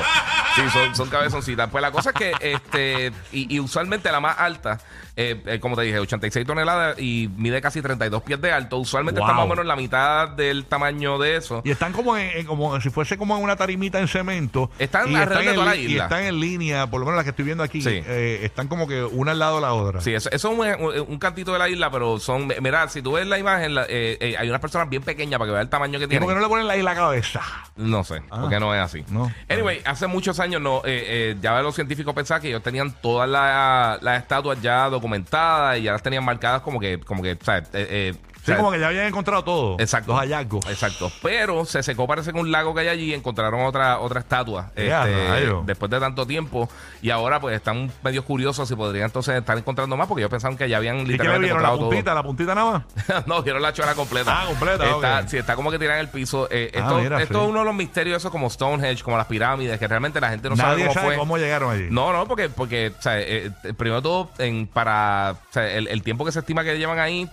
Sí, 0.56 0.62
son, 0.72 0.96
son 0.96 1.10
cabezoncitas. 1.10 1.69
Pues 1.69 1.81
la 1.81 1.92
cosa 1.92 2.10
es 2.10 2.16
que, 2.16 2.34
este, 2.54 3.12
y, 3.31 3.56
y 3.56 3.60
usualmente 3.60 4.12
la 4.12 4.19
más 4.19 4.38
alta, 4.40 4.80
eh, 5.16 5.42
eh, 5.46 5.60
como 5.60 5.75
te 5.75 5.84
dije, 5.84 6.00
86 6.00 6.46
toneladas 6.46 7.00
y 7.00 7.30
mide 7.38 7.62
casi 7.62 7.81
32 7.81 8.24
pies 8.24 8.42
de 8.42 8.51
alto. 8.51 8.78
Usualmente 8.78 9.19
está 9.22 9.31
Wow. 9.34 9.36
más 9.38 9.46
o 9.46 9.50
menos 9.50 9.66
la 9.66 9.75
mitad 9.75 10.30
del 10.30 10.66
tamaño 10.66 11.18
de 11.19 11.36
eso. 11.38 11.62
Y 11.63 11.72
están 11.72 11.94
como, 11.94 12.18
en, 12.18 12.30
en- 12.40 12.46
como 12.46 12.80
si 12.81 12.90
fuese 12.90 13.18
como 13.18 13.38
en 13.38 13.44
una 13.44 13.56
tarimita 13.56 14.00
en 14.00 14.07
cemento. 14.07 14.69
Están 14.80 15.12
y 15.12 15.16
alrededor 15.16 15.44
de 15.44 15.50
en, 15.50 15.56
toda 15.56 15.66
la 15.68 15.75
li- 15.75 15.81
isla. 15.81 15.94
Y 15.94 16.00
están 16.00 16.24
en 16.24 16.40
línea, 16.40 16.88
por 16.88 17.00
lo 17.00 17.06
menos 17.06 17.18
las 17.18 17.24
que 17.25 17.30
estoy 17.31 17.46
viendo 17.46 17.63
aquí. 17.63 17.81
Sí. 17.81 18.01
eh, 18.06 18.40
están 18.44 18.68
como 18.68 18.88
que 18.88 19.04
una 19.04 19.31
al 19.31 19.40
lado 19.40 19.56
de 19.56 19.62
la 19.62 19.74
otra. 19.74 20.01
Sí, 20.01 20.13
eso, 20.13 20.30
eso 20.31 20.51
es 20.63 20.78
un, 20.80 20.86
un- 20.86 21.06
un 21.07 21.19
cantito 21.19 21.54
de 21.54 21.60
la 21.60 21.69
isla, 21.69 21.90
pero 21.92 22.19
son. 22.19 22.48
Mira, 22.62 22.88
si 22.90 23.01
tú 23.01 23.13
ves 23.13 23.28
la 23.28 23.38
imagen, 23.38 23.75
la- 23.75 23.84
eh, 23.88 24.18
eh, 24.19 24.36
hay 24.38 24.50
unas 24.50 24.62
personas 24.62 24.90
bien 24.90 25.04
pequeñas 25.04 25.38
para 25.38 25.48
que 25.50 25.54
veas 25.54 25.63
el 25.63 25.69
tamaño 25.69 26.00
que 26.00 26.06
¿Y 26.06 26.07
tienen. 26.07 26.25
por 26.25 26.34
qué 26.34 26.36
no 26.36 26.42
le 26.42 26.50
ponen 26.50 26.68
la 26.68 26.75
isla 26.78 26.96
cabeza? 26.96 27.42
No 27.75 28.04
sé, 28.04 28.22
Ah. 28.31 28.40
porque 28.42 28.60
no 28.60 28.74
es 28.74 28.81
así. 28.81 29.04
No. 29.10 29.31
Anyway, 29.50 29.81
hace 29.86 30.07
años 30.39 30.62
no, 30.62 30.77
eh, 30.86 31.31
eh, 31.33 31.36
ya 31.41 31.62
los 31.62 31.75
científicos 31.75 32.13
pensaban 32.13 32.41
que 32.41 32.50
ellos 32.50 32.63
tenían 32.63 32.91
todas 33.01 33.27
la- 33.30 33.97
las 34.01 34.21
estatuas 34.21 34.62
ya 34.62 34.89
documentadas 34.89 35.77
y 35.80 35.83
ya 35.83 35.91
las 35.94 36.03
tenían 36.03 36.24
marcadas 36.24 36.62
como 36.62 36.80
que, 36.80 37.00
como 37.00 37.21
que, 37.24 37.38
¿sabes? 37.41 37.63
Eh, 37.74 38.13
eh, 38.13 38.13
Sí, 38.50 38.54
¿sabes? 38.54 38.63
como 38.63 38.72
que 38.72 38.80
ya 38.80 38.88
habían 38.88 39.06
encontrado 39.06 39.44
todo. 39.44 39.75
Exacto. 39.80 40.12
Los 40.12 40.22
hallazgos. 40.22 40.66
Exacto. 40.68 41.12
Pero 41.22 41.66
se 41.66 41.84
secó, 41.84 42.07
parece 42.07 42.34
que 42.34 42.40
un 42.40 42.51
lago 42.51 42.74
que 42.74 42.81
hay 42.81 42.88
allí 42.90 43.04
y 43.12 43.13
encontraron 43.13 43.62
otra, 43.62 44.00
otra 44.00 44.19
estatua. 44.19 44.72
¡Eh, 44.75 44.92
a 44.94 45.07
este, 45.07 45.28
rayo! 45.30 45.63
después 45.66 45.90
de 45.92 46.00
tanto 46.00 46.25
tiempo. 46.25 46.69
Y 47.01 47.10
ahora 47.10 47.40
pues 47.40 47.56
están 47.56 47.92
medio 48.04 48.24
curiosos 48.25 48.68
si 48.68 48.75
podrían 48.75 49.06
entonces 49.06 49.36
estar 49.36 49.57
encontrando 49.57 49.96
más 49.98 50.07
porque 50.07 50.22
ellos 50.22 50.31
pensaban 50.31 50.57
que 50.57 50.68
ya 50.69 50.78
habían 50.78 50.98
¿Y 50.98 51.00
qué 51.00 51.06
le 51.06 51.12
literalmente 51.13 51.46
vieron? 51.46 51.62
¿La 51.63 51.69
encontrado 51.69 51.90
puntita? 51.90 52.13
¿La 52.13 52.24
puntita 52.24 52.56
nada 52.56 52.72
más? 53.07 53.25
no, 53.28 53.42
vieron 53.44 53.62
la 53.62 53.74
chola 53.74 53.94
completa. 53.96 54.42
Ah, 54.42 54.46
completa, 54.48 54.86
Está, 54.90 55.19
ok. 55.22 55.28
Sí, 55.28 55.38
está 55.38 55.56
como 55.56 55.72
que 55.72 55.80
tiran 55.80 56.00
el 56.00 56.10
piso. 56.10 56.48
Eh, 56.51 56.72
Ah, 56.75 56.80
esto 56.80 56.98
mira, 57.00 57.22
esto 57.22 57.34
sí. 57.36 57.44
es 57.44 57.50
uno 57.50 57.60
de 57.60 57.66
los 57.66 57.75
misterios, 57.75 58.18
eso 58.18 58.31
como 58.31 58.50
Stonehenge, 58.50 59.03
como 59.03 59.18
las 59.18 59.25
pirámides, 59.27 59.77
que 59.79 59.88
realmente 59.88 60.20
la 60.22 60.29
gente 60.29 60.50
no 60.50 60.56
sabe 60.56 60.72
Nadie 60.72 60.84
cómo 60.86 60.94
sabe 60.94 61.08
fue. 61.08 61.18
cómo 61.18 61.38
llegaron 61.38 61.72
allí. 61.72 61.88
No, 61.89 62.13
no, 62.13 62.27
porque, 62.27 62.50
porque 62.50 62.94
o 62.98 63.01
sea, 63.01 63.20
eh, 63.20 63.51
eh, 63.63 63.74
primero 63.77 64.01
todo, 64.01 64.29
en, 64.38 64.68
para 64.68 65.36
o 65.50 65.53
sea, 65.53 65.70
el, 65.72 65.88
el 65.88 66.03
tiempo 66.03 66.25
que 66.25 66.32
se 66.32 66.39
estima 66.39 66.63
que 66.63 66.77
llevan 66.77 67.00
ahí, 67.00 67.29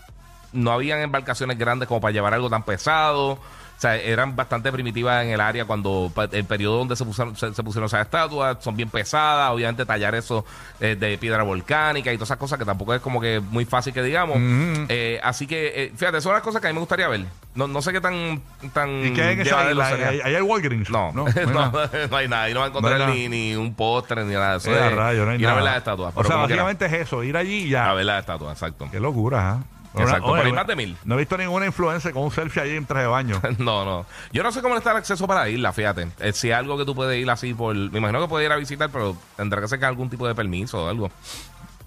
no 0.52 0.72
habían 0.72 1.00
embarcaciones 1.00 1.58
grandes 1.58 1.88
como 1.88 2.00
para 2.00 2.12
llevar 2.12 2.34
algo 2.34 2.50
tan 2.50 2.62
pesado. 2.62 3.38
O 3.76 3.80
sea, 3.80 3.96
eran 3.96 4.34
bastante 4.34 4.72
primitivas 4.72 5.22
en 5.22 5.32
el 5.32 5.40
área 5.40 5.66
cuando 5.66 6.10
el 6.32 6.44
periodo 6.46 6.78
donde 6.78 6.96
se 6.96 7.04
pusieron, 7.04 7.36
se, 7.36 7.52
se 7.52 7.62
pusieron 7.62 7.86
esas 7.86 8.06
estatuas, 8.06 8.56
son 8.60 8.74
bien 8.74 8.88
pesadas, 8.88 9.50
obviamente 9.50 9.84
tallar 9.84 10.14
eso 10.14 10.46
eh, 10.80 10.96
de 10.98 11.18
piedra 11.18 11.42
volcánica 11.42 12.10
y 12.10 12.16
todas 12.16 12.28
esas 12.28 12.38
cosas 12.38 12.58
que 12.58 12.64
tampoco 12.64 12.94
es 12.94 13.02
como 13.02 13.20
que 13.20 13.38
muy 13.38 13.66
fácil 13.66 13.92
que 13.92 14.02
digamos. 14.02 14.38
Ujú. 14.38 14.86
Eh, 14.88 15.20
así 15.22 15.46
que, 15.46 15.84
eh, 15.84 15.92
fíjate, 15.94 16.22
son 16.22 16.32
las 16.32 16.40
cosas 16.40 16.62
que 16.62 16.68
a 16.68 16.70
mí 16.70 16.74
me 16.74 16.80
gustaría 16.80 17.06
ver. 17.06 17.26
No, 17.54 17.68
no 17.68 17.82
sé 17.82 17.92
qué 17.92 18.00
tan, 18.00 18.40
tan 18.72 19.04
¿Y 19.04 19.12
qué 19.12 19.22
hay 19.22 19.34
en 19.34 19.40
esa 19.42 19.70
isla? 19.70 19.88
¿Ahí 19.88 20.20
ahí 20.24 20.34
hay 20.36 20.42
Walgreens? 20.42 20.88
No, 20.88 21.12
no. 21.12 21.24
no, 21.26 21.30
hay 21.36 21.46
nada. 21.46 21.90
no 22.10 22.16
hay 22.16 22.28
nada. 22.28 22.48
Y 22.48 22.54
no 22.54 22.60
va 22.60 22.66
a 22.66 22.68
encontrar 22.68 22.98
No 23.00 23.08
ni, 23.08 23.28
ni 23.28 23.56
un 23.56 23.74
postre 23.74 24.24
ni 24.24 24.32
nada 24.32 24.52
de 24.52 24.56
eso. 24.58 24.74
Eh, 24.74 24.80
a 24.80 24.88
Es 24.88 24.94
rayos, 24.94 25.26
no 25.26 25.32
hay 25.32 25.38
ir 25.38 25.48
a 25.48 25.54
ver 25.54 25.64
las 25.64 25.76
estatuas. 25.76 26.14
O 26.16 26.24
sea, 26.24 26.36
básicamente 26.36 26.86
es 26.86 26.92
eso, 26.94 27.22
ir 27.22 27.36
allí 27.36 27.64
y 27.64 27.68
ya. 27.68 27.90
A 27.90 27.94
ver 27.94 28.06
las 28.06 28.20
estatuas, 28.20 28.52
exacto. 28.52 28.88
Qué 28.90 29.00
locura, 29.00 29.50
¿ah? 29.50 29.75
Exacto, 30.02 30.26
Oye, 30.26 30.36
pero 30.42 30.46
hay 30.48 30.52
más 30.52 30.66
de 30.66 30.76
mil. 30.76 30.96
No 31.04 31.14
he 31.14 31.18
visto 31.18 31.36
ninguna 31.38 31.66
influencer 31.66 32.12
con 32.12 32.22
un 32.24 32.30
selfie 32.30 32.62
allí 32.62 32.76
en 32.76 32.86
traje 32.86 33.02
de 33.02 33.08
baño. 33.08 33.40
No, 33.58 33.84
no. 33.84 34.06
Yo 34.32 34.42
no 34.42 34.52
sé 34.52 34.62
cómo 34.62 34.76
está 34.76 34.90
el 34.92 34.98
acceso 34.98 35.26
para 35.26 35.40
la 35.40 35.48
isla, 35.48 35.72
fíjate. 35.72 36.08
Eh, 36.20 36.32
si 36.32 36.52
algo 36.52 36.76
que 36.78 36.84
tú 36.84 36.94
puedes 36.94 37.20
ir 37.20 37.28
así 37.30 37.54
por... 37.54 37.74
Me 37.74 37.98
imagino 37.98 38.20
que 38.20 38.28
puedes 38.28 38.46
ir 38.46 38.52
a 38.52 38.56
visitar, 38.56 38.90
pero 38.90 39.16
tendrá 39.36 39.60
que 39.60 39.68
sacar 39.68 39.88
algún 39.88 40.08
tipo 40.10 40.26
de 40.28 40.34
permiso 40.34 40.84
o 40.84 40.88
algo. 40.88 41.10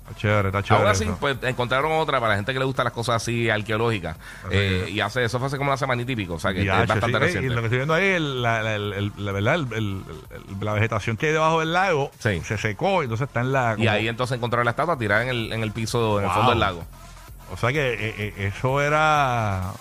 Está 0.09 0.21
chévere, 0.21 0.47
está 0.49 0.63
chévere. 0.63 0.83
Ahora 0.83 0.95
sí, 0.95 1.03
eso. 1.03 1.17
pues 1.19 1.37
encontraron 1.43 1.91
otra 1.91 2.19
para 2.19 2.31
la 2.31 2.35
gente 2.37 2.51
que 2.51 2.57
le 2.57 2.65
gusta 2.65 2.83
las 2.83 2.93
cosas 2.93 3.17
así 3.17 3.47
arqueológicas. 3.47 4.17
Eh, 4.49 4.87
y 4.91 4.99
hace 5.01 5.23
eso 5.23 5.37
fue 5.37 5.47
hace 5.47 5.57
como 5.57 5.69
una 5.69 5.77
semana 5.77 6.01
y 6.01 6.05
típico. 6.05 6.33
O 6.33 6.39
sea 6.39 6.51
que 6.51 6.65
Ya, 6.65 6.81
es 6.81 6.87
bastante 6.87 7.09
sí, 7.11 7.15
eh, 7.15 7.19
reciente. 7.19 7.47
Y 7.47 7.49
lo 7.55 7.61
que 7.61 7.65
estoy 7.67 7.77
viendo 7.77 7.93
ahí, 7.93 8.05
el- 8.07 8.41
la, 8.41 8.63
la- 8.63 8.75
el- 8.75 8.93
el- 8.93 9.11
la 9.17 9.31
verdad, 9.31 9.59
la 10.61 10.73
vegetación 10.73 11.15
que 11.15 11.27
hay 11.27 11.33
debajo 11.33 11.59
del 11.59 11.73
lago 11.73 12.09
Sí. 12.19 12.41
se 12.43 12.57
secó, 12.57 13.01
y 13.01 13.05
entonces 13.05 13.27
está 13.27 13.41
en 13.41 13.51
la. 13.51 13.75
Y 13.77 13.87
ahí 13.87 14.07
entonces 14.07 14.35
encontraron 14.37 14.65
la 14.65 14.71
estatua 14.71 14.97
tirada 14.97 15.21
en 15.23 15.29
el, 15.29 15.53
en 15.53 15.61
el 15.61 15.71
piso, 15.71 16.17
en 16.19 16.25
el 16.25 16.31
fondo 16.31 16.49
del 16.51 16.59
lago. 16.59 16.83
O 17.51 17.57
sea 17.57 17.71
que 17.71 17.93
eh, 17.93 18.15
eh, 18.37 18.51
eso 18.55 18.81
era. 18.81 19.73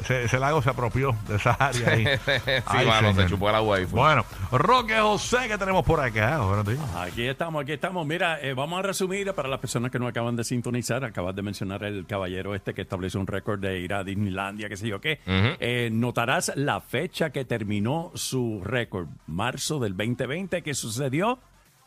Ese, 0.00 0.24
ese 0.24 0.38
lago 0.38 0.62
se 0.62 0.70
apropió 0.70 1.14
de 1.28 1.36
esa 1.36 1.52
área 1.52 1.90
ahí. 1.90 2.04
sí, 2.24 2.52
Ay, 2.66 2.86
mano, 2.86 3.14
se 3.14 3.26
chupó 3.26 3.50
el 3.50 3.54
agua 3.54 3.76
ahí. 3.76 3.84
fue. 3.86 4.00
Bueno, 4.00 4.24
Roque 4.50 4.98
José, 4.98 5.46
que 5.48 5.58
tenemos 5.58 5.84
por 5.84 6.00
acá? 6.00 6.38
Buenos 6.38 6.66
días. 6.66 6.80
Aquí 6.96 7.26
estamos, 7.28 7.62
aquí 7.62 7.72
estamos. 7.72 8.04
Mira, 8.06 8.40
eh, 8.40 8.54
vamos 8.54 8.78
a 8.78 8.82
resumir 8.82 9.32
para 9.34 9.48
las 9.48 9.60
personas 9.60 9.90
que 9.92 9.98
no 9.98 10.08
acaban 10.08 10.34
de 10.34 10.44
sintonizar. 10.44 11.04
Acabas 11.04 11.36
de 11.36 11.42
mencionar 11.42 11.84
el 11.84 12.06
caballero 12.06 12.54
este 12.54 12.72
que 12.72 12.82
estableció 12.82 13.20
un 13.20 13.26
récord 13.26 13.60
de 13.60 13.78
ir 13.80 13.92
a 13.92 14.02
Disneylandia, 14.02 14.68
qué 14.70 14.76
sé 14.78 14.88
yo 14.88 15.00
qué. 15.00 15.20
Eh, 15.26 15.90
notarás 15.92 16.52
la 16.56 16.80
fecha 16.80 17.30
que 17.30 17.44
terminó 17.44 18.12
su 18.14 18.62
récord, 18.64 19.08
marzo 19.26 19.78
del 19.78 19.94
2020. 19.96 20.62
¿Qué 20.62 20.74
sucedió? 20.74 21.38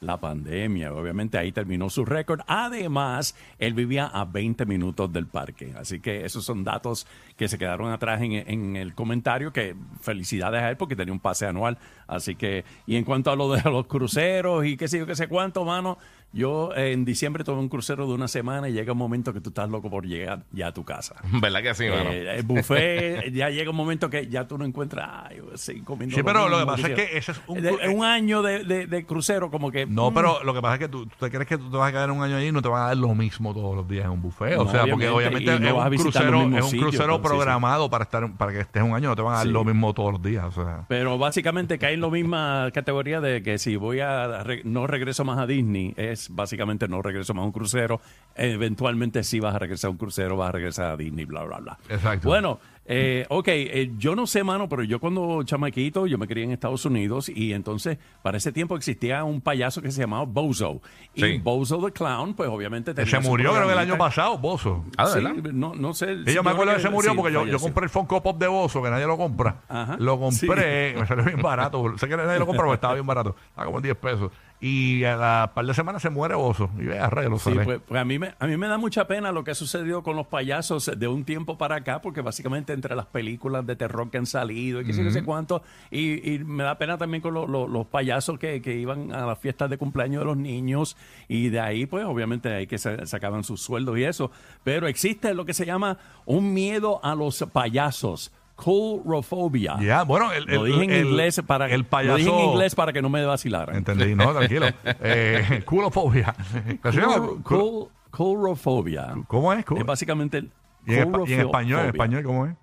La 0.05 0.17
pandemia, 0.17 0.93
obviamente 0.93 1.39
ahí 1.39 1.51
terminó 1.51 1.89
su 1.89 2.05
récord. 2.05 2.41
Además, 2.45 3.35
él 3.57 3.73
vivía 3.73 4.05
a 4.05 4.23
20 4.23 4.67
minutos 4.67 5.11
del 5.11 5.25
parque. 5.25 5.73
Así 5.75 5.99
que 5.99 6.25
esos 6.25 6.45
son 6.45 6.63
datos 6.63 7.07
que 7.35 7.47
se 7.47 7.57
quedaron 7.57 7.91
atrás 7.91 8.21
en, 8.21 8.75
el 8.75 8.93
comentario. 8.93 9.51
Que 9.51 9.75
felicidades 10.01 10.61
a 10.61 10.69
él 10.69 10.77
porque 10.77 10.95
tenía 10.95 11.11
un 11.11 11.19
pase 11.19 11.47
anual. 11.47 11.79
Así 12.05 12.35
que, 12.35 12.65
y 12.85 12.97
en 12.97 13.03
cuanto 13.03 13.31
a 13.31 13.35
lo 13.35 13.51
de 13.51 13.63
los 13.67 13.87
cruceros 13.87 14.63
y 14.67 14.77
qué 14.77 14.87
sé 14.87 14.99
yo, 14.99 15.07
qué 15.07 15.15
sé 15.15 15.27
cuánto, 15.27 15.65
mano, 15.65 15.97
yo 16.33 16.71
eh, 16.75 16.91
en 16.91 17.05
diciembre 17.05 17.43
tuve 17.43 17.57
un 17.59 17.69
crucero 17.69 18.07
de 18.07 18.13
una 18.13 18.27
semana 18.27 18.67
y 18.67 18.73
llega 18.73 18.91
un 18.91 18.97
momento 18.97 19.33
que 19.33 19.39
tú 19.41 19.49
estás 19.49 19.69
loco 19.69 19.89
por 19.89 20.05
llegar 20.05 20.43
ya 20.51 20.67
a 20.67 20.73
tu 20.73 20.83
casa. 20.83 21.15
¿Verdad 21.41 21.61
que 21.63 21.73
sí, 21.75 21.85
mano? 21.87 22.09
Eh, 22.11 22.37
el 22.37 22.43
buffet, 22.43 23.31
ya 23.33 23.49
llega 23.49 23.69
un 23.69 23.75
momento 23.77 24.09
que 24.09 24.27
ya 24.27 24.47
tú 24.47 24.57
no 24.57 24.65
encuentras, 24.65 25.09
ay, 25.29 25.41
seguir 25.55 25.83
comiendo. 25.83 26.15
Sí, 26.15 26.23
pero 26.23 26.49
lo 26.49 26.59
que 26.59 26.65
pasa 26.65 26.87
es 26.89 26.93
que 26.95 27.17
ese 27.17 27.31
es 27.31 27.41
un 27.47 27.61
De- 27.61 27.71
cru- 27.73 27.95
un 27.95 28.03
año 28.03 28.41
de, 28.41 28.63
de- 28.65 28.87
de 28.87 29.05
crucero, 29.05 29.49
como 29.49 29.71
que. 29.71 29.85
No, 29.85 30.13
pero 30.13 30.43
lo 30.43 30.53
que 30.53 30.61
pasa 30.61 30.73
es 30.75 30.79
que 30.81 30.87
tú, 30.89 31.05
tú 31.05 31.15
te 31.19 31.29
crees 31.31 31.47
que 31.47 31.57
tú 31.57 31.69
te 31.71 31.77
vas 31.77 31.89
a 31.89 31.91
quedar 31.91 32.11
un 32.11 32.21
año 32.21 32.35
allí 32.37 32.47
y 32.47 32.51
no 32.51 32.61
te 32.61 32.67
van 32.69 32.83
a 32.83 32.87
dar 32.87 32.97
lo 32.97 33.15
mismo 33.15 33.53
todos 33.53 33.75
los 33.75 33.87
días 33.87 34.05
en 34.05 34.11
un 34.11 34.21
buffet. 34.21 34.57
o 34.57 34.69
sea, 34.69 34.85
porque 34.85 35.07
obviamente, 35.07 35.59
no 35.59 35.67
es 35.85 35.91
un 35.91 35.97
crucero, 35.97 36.37
es 36.41 36.45
un 36.45 36.63
sitios, 36.63 36.81
crucero 36.89 37.13
sí, 37.15 37.21
sí. 37.21 37.27
programado 37.27 37.89
para 37.89 38.03
estar 38.03 38.31
para 38.37 38.51
que 38.51 38.59
estés 38.59 38.83
un 38.83 38.93
año, 38.93 39.09
no 39.09 39.15
te 39.15 39.21
van 39.21 39.33
a 39.33 39.37
dar 39.37 39.45
Sí. 39.47 39.51
lo 39.53 39.63
mismo 39.63 39.93
todos 39.93 40.11
los 40.13 40.21
días. 40.21 40.43
O 40.45 40.51
sea. 40.51 40.85
Pero 40.89 41.17
básicamente 41.17 41.77
cae 41.79 41.93
en 41.93 42.01
la 42.01 42.09
misma 42.09 42.69
categoría 42.73 43.21
de 43.21 43.41
que 43.41 43.57
si 43.57 43.75
voy 43.77 43.99
a 44.01 44.43
no 44.63 44.85
regreso 44.87 45.23
más 45.23 45.39
a 45.39 45.47
Disney, 45.47 45.93
es 45.97 46.14
básicamente 46.29 46.87
no 46.87 47.01
regreso 47.01 47.33
más 47.33 47.43
a 47.43 47.45
un 47.45 47.51
crucero. 47.51 48.01
Eventualmente 48.35 49.23
sí 49.23 49.39
vas 49.39 49.55
a 49.55 49.59
regresar 49.59 49.89
a 49.89 49.91
un 49.91 49.97
crucero, 49.97 50.37
vas 50.37 50.49
a 50.49 50.51
regresar 50.53 50.91
a 50.91 50.97
Disney, 50.97 51.25
bla, 51.25 51.43
bla, 51.43 51.59
bla. 51.59 51.77
Exacto. 51.89 52.27
Bueno, 52.27 52.59
eh, 52.87 53.25
ok, 53.29 53.47
eh, 53.47 53.91
yo 53.97 54.15
no 54.15 54.27
sé, 54.27 54.43
mano, 54.43 54.69
pero 54.69 54.83
yo 54.83 54.99
cuando 54.99 55.41
chamaquito, 55.43 56.05
yo 56.05 56.19
me 56.19 56.27
crié 56.27 56.43
en 56.43 56.51
Estados 56.51 56.85
Unidos 56.85 57.29
y 57.29 57.53
entonces 57.53 57.97
para 58.21 58.37
ese 58.37 58.51
tiempo 58.51 58.75
existía 58.75 59.23
un 59.23 59.41
payaso 59.41 59.81
que 59.81 59.91
se 59.91 60.01
llamaba 60.01 60.25
Bozo. 60.25 60.81
Y. 61.15 61.39
Bozo 61.39 61.83
the 61.83 61.91
Clown, 61.91 62.35
pues 62.35 62.47
obviamente 62.47 62.93
tenía 62.93 63.09
se 63.09 63.27
murió 63.27 63.53
creo 63.53 63.65
que 63.65 63.73
el 63.73 63.79
año 63.79 63.97
pasado, 63.97 64.37
Bozo. 64.37 64.85
Ah, 64.97 65.09
¿de 65.09 65.21
Sí, 65.21 65.41
no, 65.53 65.73
no 65.73 65.93
sé. 65.95 66.13
Y 66.25 66.33
yo 66.33 66.43
me 66.43 66.51
acuerdo 66.51 66.75
que 66.75 66.81
se 66.81 66.89
murió 66.91 67.11
sí, 67.11 67.17
porque 67.17 67.33
yo, 67.33 67.47
yo 67.47 67.59
compré 67.59 67.85
el 67.85 67.89
Funko 67.89 68.21
Pop 68.21 68.37
de 68.37 68.47
Bozo, 68.47 68.83
que 68.83 68.89
nadie 68.91 69.07
lo 69.07 69.17
compra. 69.17 69.61
Ajá. 69.67 69.97
Lo 69.99 70.19
compré, 70.19 70.95
me 70.99 71.07
salió 71.07 71.23
bien 71.23 71.41
barato. 71.41 71.97
sé 71.97 72.07
que 72.07 72.15
nadie 72.15 72.37
lo 72.37 72.45
compra 72.45 72.65
porque 72.65 72.75
estaba 72.75 72.93
bien 72.93 73.07
barato. 73.07 73.35
Estaba 73.49 73.65
como 73.65 73.79
en 73.79 73.83
10 73.83 73.97
pesos. 73.97 74.31
Y 74.61 75.03
a 75.03 75.17
la 75.17 75.51
par 75.53 75.65
de 75.65 75.73
semanas 75.73 76.01
se 76.01 76.09
muere 76.09 76.33
Bozo. 76.33 76.69
Y 76.79 76.85
ve 76.85 76.97
a 76.97 77.09
rayos 77.09 77.29
lo 77.31 77.39
Sí, 77.39 77.51
pues, 77.65 77.81
pues 77.85 78.01
a, 78.01 78.05
mí 78.05 78.17
me, 78.17 78.33
a 78.39 78.47
mí 78.47 78.55
me 78.57 78.67
da 78.67 78.77
mucha 78.77 79.05
pena 79.05 79.31
lo 79.31 79.43
que 79.43 79.51
ha 79.51 79.55
sucedido 79.55 80.01
con 80.01 80.15
los 80.15 80.27
payasos 80.27 80.89
de 80.97 81.07
un 81.07 81.25
tiempo 81.25 81.57
para 81.57 81.75
acá, 81.75 82.01
porque 82.01 82.21
básicamente 82.21 82.71
entre 82.73 82.95
las 82.95 83.05
películas 83.05 83.65
de 83.67 83.75
terror 83.75 84.09
que 84.09 84.17
han 84.17 84.25
salido 84.25 84.79
y 84.81 84.85
qué 84.85 84.93
sé 84.93 85.03
yo, 85.03 85.11
sé 85.11 85.23
cuánto, 85.23 85.61
y, 85.91 86.33
y 86.33 86.39
me 86.39 86.63
da 86.63 86.77
pena 86.77 86.97
también 86.97 87.21
con 87.21 87.33
lo- 87.33 87.47
lo- 87.47 87.67
los 87.67 87.85
payasos 87.87 88.39
que, 88.39 88.61
que 88.61 88.75
iban 88.75 89.11
a 89.13 89.25
las 89.25 89.37
fiestas 89.39 89.69
de 89.69 89.77
cumpleaños 89.77 90.21
de 90.21 90.25
los 90.25 90.37
niños, 90.37 90.95
y 91.27 91.49
de 91.49 91.59
ahí, 91.59 91.85
pues 91.85 92.05
obviamente 92.05 92.51
ahí 92.53 92.65
que 92.65 92.77
se 92.77 93.05
sacaban 93.07 93.43
sus 93.43 93.61
sueldos 93.61 93.97
y 93.97 94.03
eso. 94.05 94.31
Pero 94.63 94.87
existe 94.87 95.33
lo 95.33 95.45
que 95.45 95.53
se 95.53 95.65
llama 95.65 95.97
un 96.25 96.53
miedo 96.53 97.01
a 97.03 97.13
los 97.13 97.43
payasos. 97.51 98.31
Coulrophobia. 98.55 99.77
Ya, 99.81 100.03
bueno, 100.03 100.31
el, 100.31 100.45
Lo 100.45 100.65
el- 100.65 100.71
dije 100.71 100.83
en 100.85 100.91
el- 100.91 101.05
inglés 101.07 101.41
para 101.45 101.69
el 101.69 101.85
payaso. 101.85 102.13
lo 102.13 102.17
dije 102.17 102.29
en 102.31 102.49
inglés 102.51 102.75
para 102.75 102.93
que 102.93 103.01
no 103.01 103.09
me 103.09 103.23
vacilaran. 103.25 103.75
Entendí, 103.75 104.15
no, 104.15 104.33
tranquilo. 104.33 104.67
eh, 104.83 105.61
culofobia. 105.65 106.33
¿Qué 106.81 106.91
se 106.91 106.99
llama? 107.01 107.17
Coul- 107.17 107.43
coul- 107.43 107.89
Coulrophobia. 108.11 109.13
¿Cómo 109.27 109.51
es? 109.53 109.65
Es 109.77 109.85
básicamente 109.85 110.37
Y 110.85 110.93
en, 110.93 110.93
y 110.93 110.95
en 110.97 111.03
coulrophobia. 111.11 111.41
español, 111.41 111.79
en 111.81 111.85
español, 111.87 112.23
¿cómo 112.23 112.45
es? 112.47 112.55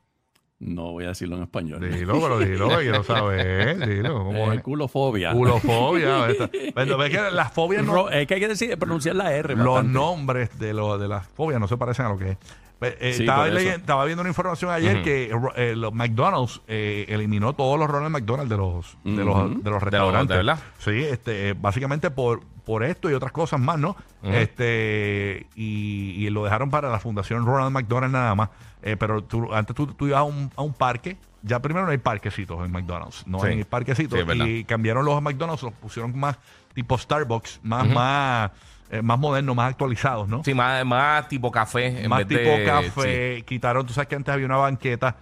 No 0.65 0.93
voy 0.93 1.05
a 1.05 1.09
decirlo 1.09 1.37
en 1.37 1.43
español. 1.43 1.81
Dilo, 1.81 2.21
pero 2.21 2.39
dilo, 2.39 2.69
que 2.69 2.77
quiero 2.77 3.03
saber. 3.03 3.85
Dilo, 3.89 4.15
¿cómo 4.25 4.53
Eh, 4.53 4.57
es? 4.57 4.63
culofobia. 4.63 5.33
Culofobia. 5.33 6.29
Bueno, 6.75 6.97
ves 6.97 7.11
que 7.11 7.31
las 7.33 7.53
fobias 7.53 7.85
no, 7.85 8.09
es 8.11 8.27
que 8.29 8.35
hay 8.35 8.41
que 8.41 8.49
decir, 8.49 8.79
pronunciar 8.79 9.17
la 9.17 9.33
R. 9.35 9.57
los 9.57 9.67
bastante. 9.67 9.93
nombres 9.93 10.59
de, 10.59 10.73
lo, 10.73 10.99
de 10.99 11.09
las 11.09 11.27
fobias 11.27 11.59
no 11.61 11.67
se 11.67 11.77
parecen 11.77 12.07
a 12.07 12.11
lo 12.11 12.19
que 12.19 12.31
es. 12.31 12.37
Eh, 12.81 13.13
Sí, 13.15 13.23
estaba, 13.23 14.05
viendo 14.05 14.23
una 14.23 14.31
información 14.31 14.71
ayer 14.71 15.03
que 15.03 15.31
eh, 15.57 15.75
los 15.77 15.93
McDonald's 15.95 16.61
eh, 16.67 17.07
eliminó 17.09 17.53
todos 17.55 17.79
los 17.79 17.89
Ronald 17.89 18.13
McDonald 18.13 18.51
de 18.51 18.57
los, 18.57 18.97
de 19.05 19.25
los, 19.25 19.63
de 19.65 19.71
los 19.71 19.83
restaurantes. 19.83 20.29
¿de 20.37 20.37
verdad? 20.45 20.59
Sí, 20.79 20.91
este, 21.05 21.51
eh, 21.51 21.55
básicamente 21.57 22.11
por, 22.11 22.41
por 22.65 22.83
esto 22.83 23.09
y 23.11 23.15
otras 23.15 23.31
cosas 23.33 23.61
más, 23.61 23.79
¿no? 23.79 23.95
este 24.23 25.47
y, 25.55 26.27
y 26.27 26.31
lo 26.31 26.45
dejaron 26.45 26.71
para 26.71 26.91
la 26.91 26.99
Fundación 26.99 27.45
Ronald 27.47 27.73
McDonald 27.73 28.13
nada 28.13 28.35
más. 28.35 28.49
Eh, 28.83 28.97
pero 28.97 29.23
tú, 29.23 29.53
antes 29.55 29.75
tú, 29.77 29.87
tú 29.87 30.07
ibas 30.09 30.19
a 30.21 30.23
un, 30.25 30.51
a 30.57 30.63
un 30.63 30.73
parque. 30.73 31.17
Ya 31.43 31.61
primero 31.61 31.85
no 31.87 31.93
hay 31.93 31.99
parquecitos 31.99 32.65
en 32.65 32.71
McDonald's, 32.71 33.27
no 33.27 33.41
Sí. 33.41 33.47
hay 33.49 33.65
parquecitos. 33.65 34.19
Sí, 34.31 34.41
y 34.43 34.65
cambiaron 34.65 35.05
los 35.05 35.21
McDonald's, 35.21 35.63
los 35.63 35.73
pusieron 35.73 36.17
más 36.19 36.37
tipo 36.73 36.97
Starbucks, 36.97 37.61
más, 37.65 37.89
más, 37.89 38.51
eh, 38.91 39.03
más 39.03 39.19
modernos, 39.19 39.57
más 39.57 39.71
actualizados, 39.71 40.29
¿no? 40.29 40.43
Sí, 40.45 40.55
más, 40.55 40.85
más 40.87 41.29
tipo 41.29 41.51
café. 41.51 42.03
En 42.05 42.09
más 42.09 42.21
vez 42.21 42.29
tipo 42.29 42.51
de- 42.51 42.65
café. 42.65 43.43
Quitaron, 43.45 43.85
tú 43.87 43.93
sabes 43.93 44.09
que 44.09 44.15
antes 44.15 44.33
había 44.33 44.47
una 44.47 44.57
banqueta 44.59 45.17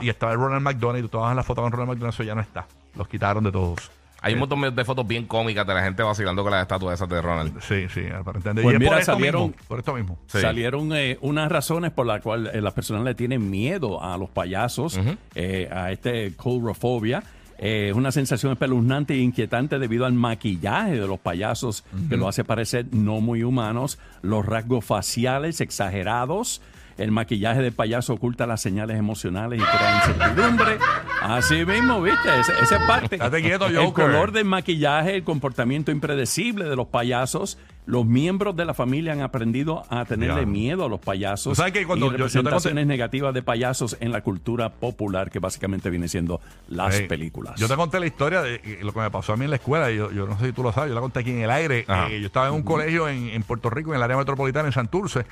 y, 0.00 0.06
y 0.06 0.08
estaba 0.10 0.32
el 0.32 0.38
Ronald 0.38 0.62
McDonald 0.62 0.98
y 1.00 1.02
tú 1.02 1.08
tomabas 1.08 1.34
la 1.36 1.42
foto 1.42 1.60
con 1.62 1.72
Ronald 1.72 1.90
McDonald, 1.90 2.14
eso 2.14 2.22
ya 2.22 2.34
no 2.36 2.40
está. 2.40 2.66
Los 2.94 3.08
quitaron 3.08 3.42
de 3.42 3.50
todos. 3.52 3.90
Hay 4.24 4.34
un 4.34 4.40
montón 4.40 4.74
de 4.74 4.84
fotos 4.84 5.06
bien 5.06 5.26
cómicas 5.26 5.66
de 5.66 5.74
la 5.74 5.82
gente 5.82 6.02
vacilando 6.02 6.42
con 6.42 6.50
las 6.52 6.62
estatuas 6.62 6.94
esas 6.94 7.08
de 7.08 7.20
Ronald. 7.22 7.60
Sí, 7.60 7.86
sí, 7.92 8.02
aparentemente. 8.12 8.62
Pues 8.62 8.72
y 8.72 8.76
es 8.76 8.80
mira, 8.80 8.90
por 8.92 9.00
esto 9.00 9.12
salieron- 9.12 9.42
mismo. 9.48 9.56
Por 9.68 9.78
esto 9.78 9.94
mismo. 9.94 10.18
Sí. 10.26 10.40
Salieron 10.40 10.92
eh, 10.94 11.18
unas 11.20 11.50
razones 11.52 11.90
por 11.92 12.06
las 12.06 12.20
cuales 12.22 12.54
las 12.62 12.72
personas 12.72 13.04
le 13.04 13.14
tienen 13.14 13.50
miedo 13.50 14.02
a 14.02 14.16
los 14.18 14.30
payasos, 14.30 14.98
eh, 15.34 15.68
a 15.72 15.92
este 15.92 16.34
coulrophobia. 16.36 17.22
Eh, 17.58 17.88
Es 17.90 17.94
una 17.96 18.10
sensación 18.10 18.50
espeluznante 18.52 19.14
e 19.14 19.18
inquietante 19.18 19.78
debido 19.78 20.06
al 20.06 20.12
maquillaje 20.12 20.92
de 20.98 21.06
los 21.06 21.20
payasos 21.20 21.84
que 22.08 22.16
lo 22.16 22.26
hace 22.26 22.42
parecer 22.44 22.86
no 22.90 23.20
muy 23.20 23.44
humanos, 23.44 23.98
los 24.22 24.44
rasgos 24.44 24.84
faciales 24.84 25.60
exagerados. 25.60 26.60
El 26.96 27.10
maquillaje 27.10 27.60
del 27.60 27.72
payaso 27.72 28.12
oculta 28.14 28.46
las 28.46 28.60
señales 28.60 28.96
emocionales 28.98 29.60
y 29.60 29.64
crea 29.64 29.96
incertidumbre. 30.06 30.78
Así 31.24 31.64
mismo, 31.64 32.02
¿viste? 32.02 32.28
Ese- 32.40 32.52
Esa 32.62 32.76
es 32.76 32.82
parte. 32.84 33.16
Estate 33.16 33.42
quieto, 33.42 33.66
El 33.66 33.92
color 33.92 34.30
del 34.32 34.44
maquillaje, 34.44 35.16
el 35.16 35.24
comportamiento 35.24 35.90
impredecible 35.90 36.64
de 36.66 36.76
los 36.76 36.86
payasos. 36.88 37.58
Los 37.86 38.06
miembros 38.06 38.56
de 38.56 38.64
la 38.64 38.72
familia 38.72 39.12
han 39.12 39.20
aprendido 39.20 39.84
a 39.90 40.04
tenerle 40.06 40.46
miedo 40.46 40.86
a 40.86 40.88
los 40.88 41.00
payasos. 41.00 41.56
Sabes 41.58 41.72
que 41.74 41.86
cuando 41.86 42.06
y 42.06 42.08
yo- 42.08 42.16
yo 42.16 42.24
representaciones 42.24 42.86
negativas 42.86 43.34
de 43.34 43.42
payasos 43.42 43.96
en 44.00 44.10
la 44.10 44.22
cultura 44.22 44.70
popular, 44.70 45.30
que 45.30 45.38
básicamente 45.38 45.90
viene 45.90 46.08
siendo 46.08 46.40
las 46.68 46.94
Hey, 46.98 47.06
películas. 47.08 47.60
Yo 47.60 47.68
te 47.68 47.76
conté 47.76 48.00
la 48.00 48.06
historia 48.06 48.40
de 48.40 48.54
eh, 48.64 48.78
lo 48.82 48.92
que 48.94 49.00
me 49.00 49.10
pasó 49.10 49.34
a 49.34 49.36
mí 49.36 49.44
en 49.44 49.50
la 49.50 49.56
escuela. 49.56 49.90
Yo, 49.90 50.10
yo 50.12 50.26
no 50.26 50.38
sé 50.38 50.46
si 50.46 50.52
tú 50.52 50.62
lo 50.62 50.72
sabes, 50.72 50.88
yo 50.90 50.94
la 50.94 51.02
conté 51.02 51.20
aquí 51.20 51.30
en 51.30 51.40
el 51.42 51.50
aire. 51.50 51.80
Eh, 52.10 52.20
yo 52.20 52.26
estaba 52.26 52.48
en 52.48 52.54
un 52.54 52.62
colegio 52.62 53.06
en, 53.08 53.28
en 53.28 53.42
Puerto 53.42 53.68
Rico, 53.68 53.90
en 53.90 53.96
el 53.96 54.02
área 54.02 54.16
metropolitana, 54.16 54.66
en 54.68 54.72
Santurce. 54.72 55.26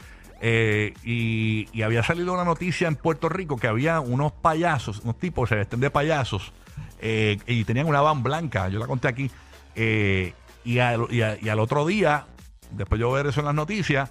Eh, 0.44 0.92
y, 1.04 1.80
había 1.82 2.02
salido 2.02 2.32
una 2.34 2.44
noticia 2.44 2.88
en 2.88 2.96
Puerto 2.96 3.28
Rico 3.28 3.56
que 3.56 3.68
había 3.68 4.00
unos 4.00 4.32
payasos, 4.32 5.00
unos 5.04 5.16
tipos 5.18 5.48
se 5.48 5.54
vestían 5.54 5.80
de 5.80 5.88
payasos 5.90 6.52
eh, 7.00 7.38
y 7.46 7.62
tenían 7.62 7.86
una 7.86 8.00
van 8.00 8.24
blanca. 8.24 8.68
Yo 8.68 8.80
la 8.80 8.88
conté 8.88 9.06
aquí. 9.08 9.30
eh, 9.76 10.34
y, 10.64 10.78
al, 10.80 11.58
otro 11.60 11.86
día, 11.86 12.26
después 12.72 13.00
yo 13.00 13.10
ver 13.12 13.26
eso 13.26 13.40
en 13.40 13.46
las 13.46 13.54
noticias, 13.54 14.10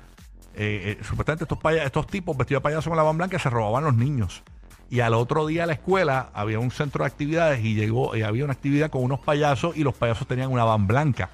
eh, 0.55 0.97
eh, 0.99 1.03
supuestamente 1.03 1.43
estos, 1.43 1.57
paya- 1.57 1.83
estos 1.83 2.07
tipos 2.07 2.35
vestidos 2.37 2.61
de 2.61 2.63
payaso 2.63 2.89
con 2.89 2.97
la 2.97 3.03
van 3.03 3.17
blanca 3.17 3.37
se 3.37 3.49
robaban 3.49 3.83
los 3.83 3.95
niños. 3.95 4.41
Y 4.89 4.99
al 4.99 5.13
otro 5.13 5.45
día 5.47 5.63
a 5.63 5.67
la 5.67 5.73
escuela 5.73 6.29
había 6.33 6.59
un 6.59 6.71
centro 6.71 7.03
de 7.03 7.07
actividades 7.07 7.63
y 7.63 7.75
llegó 7.75 8.15
y 8.15 8.23
había 8.23 8.43
una 8.43 8.53
actividad 8.53 8.89
con 8.89 9.03
unos 9.03 9.19
payasos 9.21 9.75
y 9.77 9.83
los 9.83 9.95
payasos 9.95 10.27
tenían 10.27 10.51
una 10.51 10.65
van 10.65 10.87
blanca. 10.87 11.29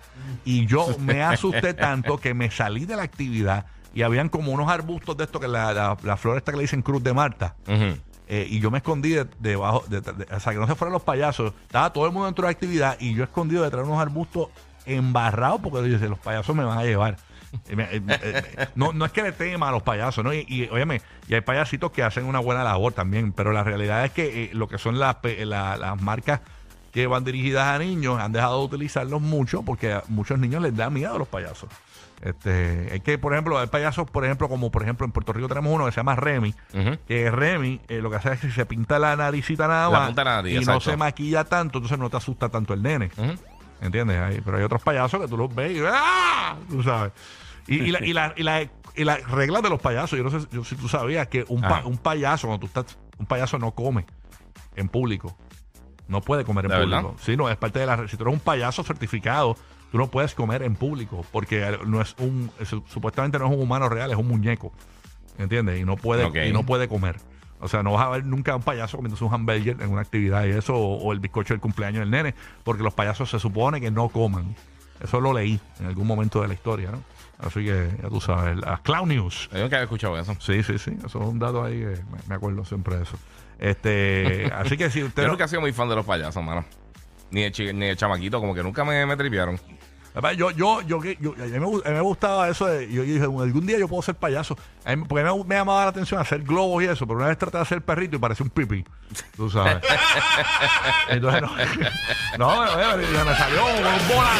Y 0.46 0.68
yo 0.68 0.88
me 1.00 1.24
asusté 1.24 1.74
tanto 1.74 2.18
que 2.20 2.36
me 2.36 2.52
salí 2.52 2.86
de 2.86 2.96
la 2.96 3.04
actividad 3.04 3.66
y 3.98 4.04
habían 4.04 4.30
como 4.30 4.52
unos 4.52 4.70
arbustos 4.70 5.18
de 5.18 5.24
esto 5.24 5.40
que 5.40 5.48
la, 5.48 5.74
la, 5.74 5.98
la 6.04 6.18
flor 6.18 6.38
esta 6.38 6.52
que 6.52 6.58
le 6.58 6.62
dicen 6.66 6.84
Cruz 6.84 7.02
de 7.04 7.14
Marta. 7.14 7.56
Ujú. 7.68 7.98
Eh, 8.28 8.46
y 8.48 8.60
yo 8.60 8.70
me 8.70 8.78
escondí 8.78 9.10
de- 9.14 9.26
debajo, 9.40 9.84
de- 9.88 10.02
de- 10.02 10.28
o 10.36 10.40
sea, 10.40 10.54
que 10.54 10.60
no 10.60 10.68
se 10.68 10.76
fueran 10.76 10.94
los 10.94 11.02
payasos. 11.02 11.54
Estaba 11.64 11.92
todo 11.92 12.06
el 12.06 12.12
mundo 12.12 12.26
dentro 12.28 12.44
de 12.44 12.48
la 12.50 12.52
actividad 12.52 12.98
y 13.00 13.16
yo 13.16 13.24
escondido 13.24 13.64
detrás 13.64 13.84
de 13.86 13.90
unos 13.92 14.02
arbustos 14.02 14.50
embarrados 14.86 15.60
porque 15.62 15.78
yo 15.78 15.94
decía, 15.94 16.08
los 16.10 16.20
payasos 16.20 16.56
me 16.56 16.64
van 16.64 16.78
a 16.78 16.84
llevar. 16.84 17.18
Eh, 17.70 17.76
me- 17.76 17.84
eh, 17.86 18.02
eh, 18.10 18.68
no, 18.76 18.92
no 18.94 19.06
es 19.06 19.12
que 19.12 19.24
le 19.24 19.32
tema 19.32 19.70
a 19.70 19.72
los 19.72 19.82
payasos, 19.82 20.24
¿no? 20.24 20.34
Y, 20.34 20.46
y, 20.48 20.68
óyeme, 20.70 21.02
y 21.28 21.34
hay 21.34 21.42
payasitos 21.42 21.92
que 21.92 22.04
hacen 22.04 22.26
una 22.26 22.40
buena 22.40 22.64
labor 22.64 22.94
también, 22.94 23.32
pero 23.32 23.52
la 23.52 23.64
realidad 23.64 24.06
es 24.06 24.12
que 24.12 24.44
eh, 24.44 24.50
lo 24.54 24.68
que 24.68 24.78
son 24.78 25.00
las, 25.00 25.16
pe- 25.16 25.46
la- 25.46 25.78
las 25.78 26.00
marcas 26.02 26.42
que 26.98 27.08
van 27.08 27.24
dirigidas 27.24 27.68
a 27.68 27.78
niños 27.78 28.20
han 28.20 28.32
dejado 28.32 28.60
de 28.60 28.66
utilizarlos 28.66 29.22
mucho 29.22 29.62
porque 29.62 29.94
a 29.94 30.04
muchos 30.08 30.40
niños 30.40 30.62
les 30.64 30.76
da 30.76 30.90
miedo 30.90 31.14
a 31.16 31.18
los 31.20 31.28
payasos. 31.28 31.70
Este, 32.24 32.96
es 32.96 33.04
que, 33.04 33.20
por 33.20 33.34
ejemplo, 33.34 33.60
hay 33.60 33.68
payasos, 33.68 34.10
por 34.10 34.26
ejemplo, 34.26 34.50
como 34.50 34.72
por 34.72 34.82
ejemplo 34.82 35.06
en 35.06 35.12
Puerto 35.12 35.32
Rico 35.34 35.48
tenemos 35.48 35.72
uno 35.72 35.86
que 35.86 35.92
se 35.92 35.98
llama 35.98 36.16
Remy, 36.16 36.56
que 37.08 37.30
Remy 37.30 37.82
eh, 37.88 38.02
lo 38.02 38.10
que 38.10 38.16
hace 38.16 38.34
es 38.34 38.40
que 38.40 38.50
se 38.50 38.66
pinta 38.66 38.98
la 38.98 39.16
naricita 39.16 39.68
nada 39.68 39.90
más 39.92 40.16
nariz, 40.16 40.60
y 40.60 40.66
no 40.66 40.80
se 40.82 40.98
maquilla 40.98 41.44
tanto, 41.44 41.78
entonces 41.78 42.00
no 42.00 42.10
te 42.10 42.18
asusta 42.18 42.50
tanto 42.50 42.74
el 42.74 42.82
nene. 42.82 43.12
¿Entiendes? 43.80 44.20
Ahí, 44.20 44.42
pero 44.44 44.58
hay 44.58 44.64
otros 44.64 44.82
payasos 44.82 45.22
que 45.22 45.28
tú 45.28 45.38
los 45.38 45.54
ves 45.54 45.78
y 45.78 45.82
¡ah! 45.88 46.56
Tú 46.68 46.82
sabes. 46.82 47.12
Y, 47.68 47.76
y 47.76 47.92
la, 47.92 48.04
y, 48.04 48.14
la, 48.14 48.34
y, 48.36 48.42
la, 48.42 48.62
y 48.96 49.04
las 49.04 49.22
reglas 49.30 49.62
de 49.62 49.70
los 49.70 49.80
payasos, 49.80 50.18
yo 50.18 50.24
no 50.24 50.32
sé 50.32 50.48
yo- 50.52 50.64
si 50.64 50.76
tú 50.76 50.88
sabías 50.90 51.28
que 51.28 51.46
un, 51.48 51.62
pa- 51.62 51.80
Ajá. 51.80 51.86
un 51.88 51.98
payaso, 51.98 52.48
cuando 52.48 52.62
tú 52.62 52.66
estás, 52.66 52.98
un 53.20 53.28
payaso 53.28 53.60
no 53.60 53.70
come 53.74 54.08
en 54.76 54.90
público. 54.90 55.38
No 56.08 56.22
puede 56.22 56.44
comer 56.46 56.66
en 56.66 56.72
¿De 56.72 56.78
verdad? 56.78 57.02
público. 57.02 57.22
Sí, 57.24 57.36
no, 57.36 57.50
es 57.50 57.58
parte 57.58 57.80
de 57.80 57.86
la. 57.86 58.08
Si 58.08 58.16
tú 58.18 58.24
eres 58.24 58.34
un 58.34 58.40
payaso 58.40 58.84
certificado, 58.84 59.58
tú 59.92 59.98
no 59.98 60.08
puedes 60.08 60.34
comer 60.36 60.64
en 60.64 60.76
público 60.76 61.26
porque 61.32 61.78
no 61.86 62.02
es 62.02 62.16
un. 62.20 62.50
es- 62.60 62.76
supuestamente 62.88 63.38
no 63.40 63.48
es 63.48 63.52
un 63.54 63.62
humano 63.62 63.90
real, 63.90 64.10
es 64.12 64.18
un 64.18 64.28
muñeco. 64.28 64.72
¿Entiendes? 65.38 65.80
Y 65.80 65.84
no 65.86 65.98
puede, 65.98 66.24
y 66.48 66.54
no 66.54 66.64
puede 66.64 66.88
comer. 66.88 67.18
O 67.60 67.68
sea, 67.68 67.84
no 67.84 67.92
vas 67.94 68.06
a 68.06 68.10
ver 68.10 68.26
nunca 68.26 68.54
a 68.54 68.56
un 68.56 68.62
payaso 68.64 68.98
comiéndose 68.98 69.24
un 69.24 69.34
hamburger 69.34 69.82
en 69.82 69.90
una 69.92 70.02
actividad 70.02 70.46
y 70.46 70.50
eso, 70.52 70.76
o, 70.76 70.98
o 71.04 71.12
el 71.12 71.20
bizcocho 71.20 71.54
del 71.54 71.62
cumpleaños 71.62 72.00
del 72.02 72.12
nene, 72.12 72.36
porque 72.64 72.84
los 72.84 72.94
payasos 72.94 73.30
se 73.30 73.40
supone 73.40 73.82
que 73.82 73.90
no 73.92 74.10
coman. 74.10 74.56
Eso 75.04 75.20
lo 75.22 75.34
leí 75.34 75.60
en 75.80 75.86
algún 75.88 76.08
momento 76.08 76.42
de 76.42 76.48
la 76.48 76.54
historia, 76.54 76.92
¿no? 76.92 77.04
Así 77.40 77.64
que 77.66 77.90
ya 78.02 78.10
tú 78.10 78.20
sabes, 78.20 78.58
las 78.58 78.80
Clown 78.82 79.10
News. 79.10 79.50
Yo 79.54 79.60
nunca 79.60 79.76
había 79.76 79.84
escuchado 79.84 80.18
eso. 80.18 80.36
Sí, 80.40 80.64
sí, 80.64 80.78
sí. 80.80 80.92
Eso 81.06 81.22
es 81.22 81.28
un 81.28 81.38
dato 81.40 81.64
ahí 81.64 81.80
que 81.80 81.86
me, 82.12 82.18
me 82.28 82.36
acuerdo 82.36 82.66
siempre 82.66 82.96
de 82.98 83.04
eso. 83.04 83.18
Este, 83.60 84.52
así 84.56 84.76
que 84.78 84.90
si 84.90 85.04
usted. 85.04 85.22
Yo 85.22 85.28
no- 85.28 85.34
nunca 85.34 85.46
he 85.46 85.48
sido 85.48 85.62
muy 85.62 85.72
fan 85.74 85.88
de 85.90 85.96
los 85.96 86.06
payasos, 86.06 86.44
mano. 86.44 86.66
Ni 87.30 87.42
de, 87.44 87.52
chi- 87.52 87.74
ni 87.74 87.88
de 87.88 87.96
chamaquito, 87.96 88.40
como 88.40 88.56
que 88.56 88.64
nunca 88.64 88.84
me, 88.84 89.06
me 89.06 89.16
tripearon. 89.18 89.60
Papá, 90.14 90.34
Yo, 90.34 90.50
yo, 90.50 90.82
yo, 90.82 91.00
yo- 91.04 91.34
a, 91.34 91.46
mí 91.46 91.52
me, 91.60 91.66
gu- 91.68 91.86
a 91.86 91.90
mí 91.90 91.96
me 91.96 92.02
gustaba 92.02 92.50
eso 92.50 92.66
de, 92.66 92.92
yo 92.92 93.04
dije, 93.04 93.22
algún 93.26 93.68
día 93.68 93.78
yo 93.78 93.88
puedo 93.88 94.02
ser 94.02 94.16
payaso. 94.16 94.58
A 94.84 94.96
mí- 94.96 95.04
porque 95.08 95.24
me, 95.24 95.44
me 95.44 95.56
llamaba 95.56 95.84
la 95.84 95.90
atención 95.90 96.20
hacer 96.20 96.42
globos 96.42 96.82
y 96.82 96.88
eso, 96.88 97.06
pero 97.06 97.20
una 97.20 97.28
vez 97.28 97.38
traté 97.38 97.58
de 97.58 97.62
hacer 97.64 97.82
perrito 97.84 98.16
y 98.16 98.20
parecía 98.20 98.44
un 98.46 98.50
pipí. 98.50 98.84
Tú 99.36 99.48
sabes. 99.52 99.78
Entonces, 101.10 101.42
no, 101.44 101.50
no, 102.40 102.66
no, 102.66 102.98
me, 102.98 103.04
me 103.04 103.36
salió 103.36 103.64
un 103.66 104.08
volado. 104.08 104.40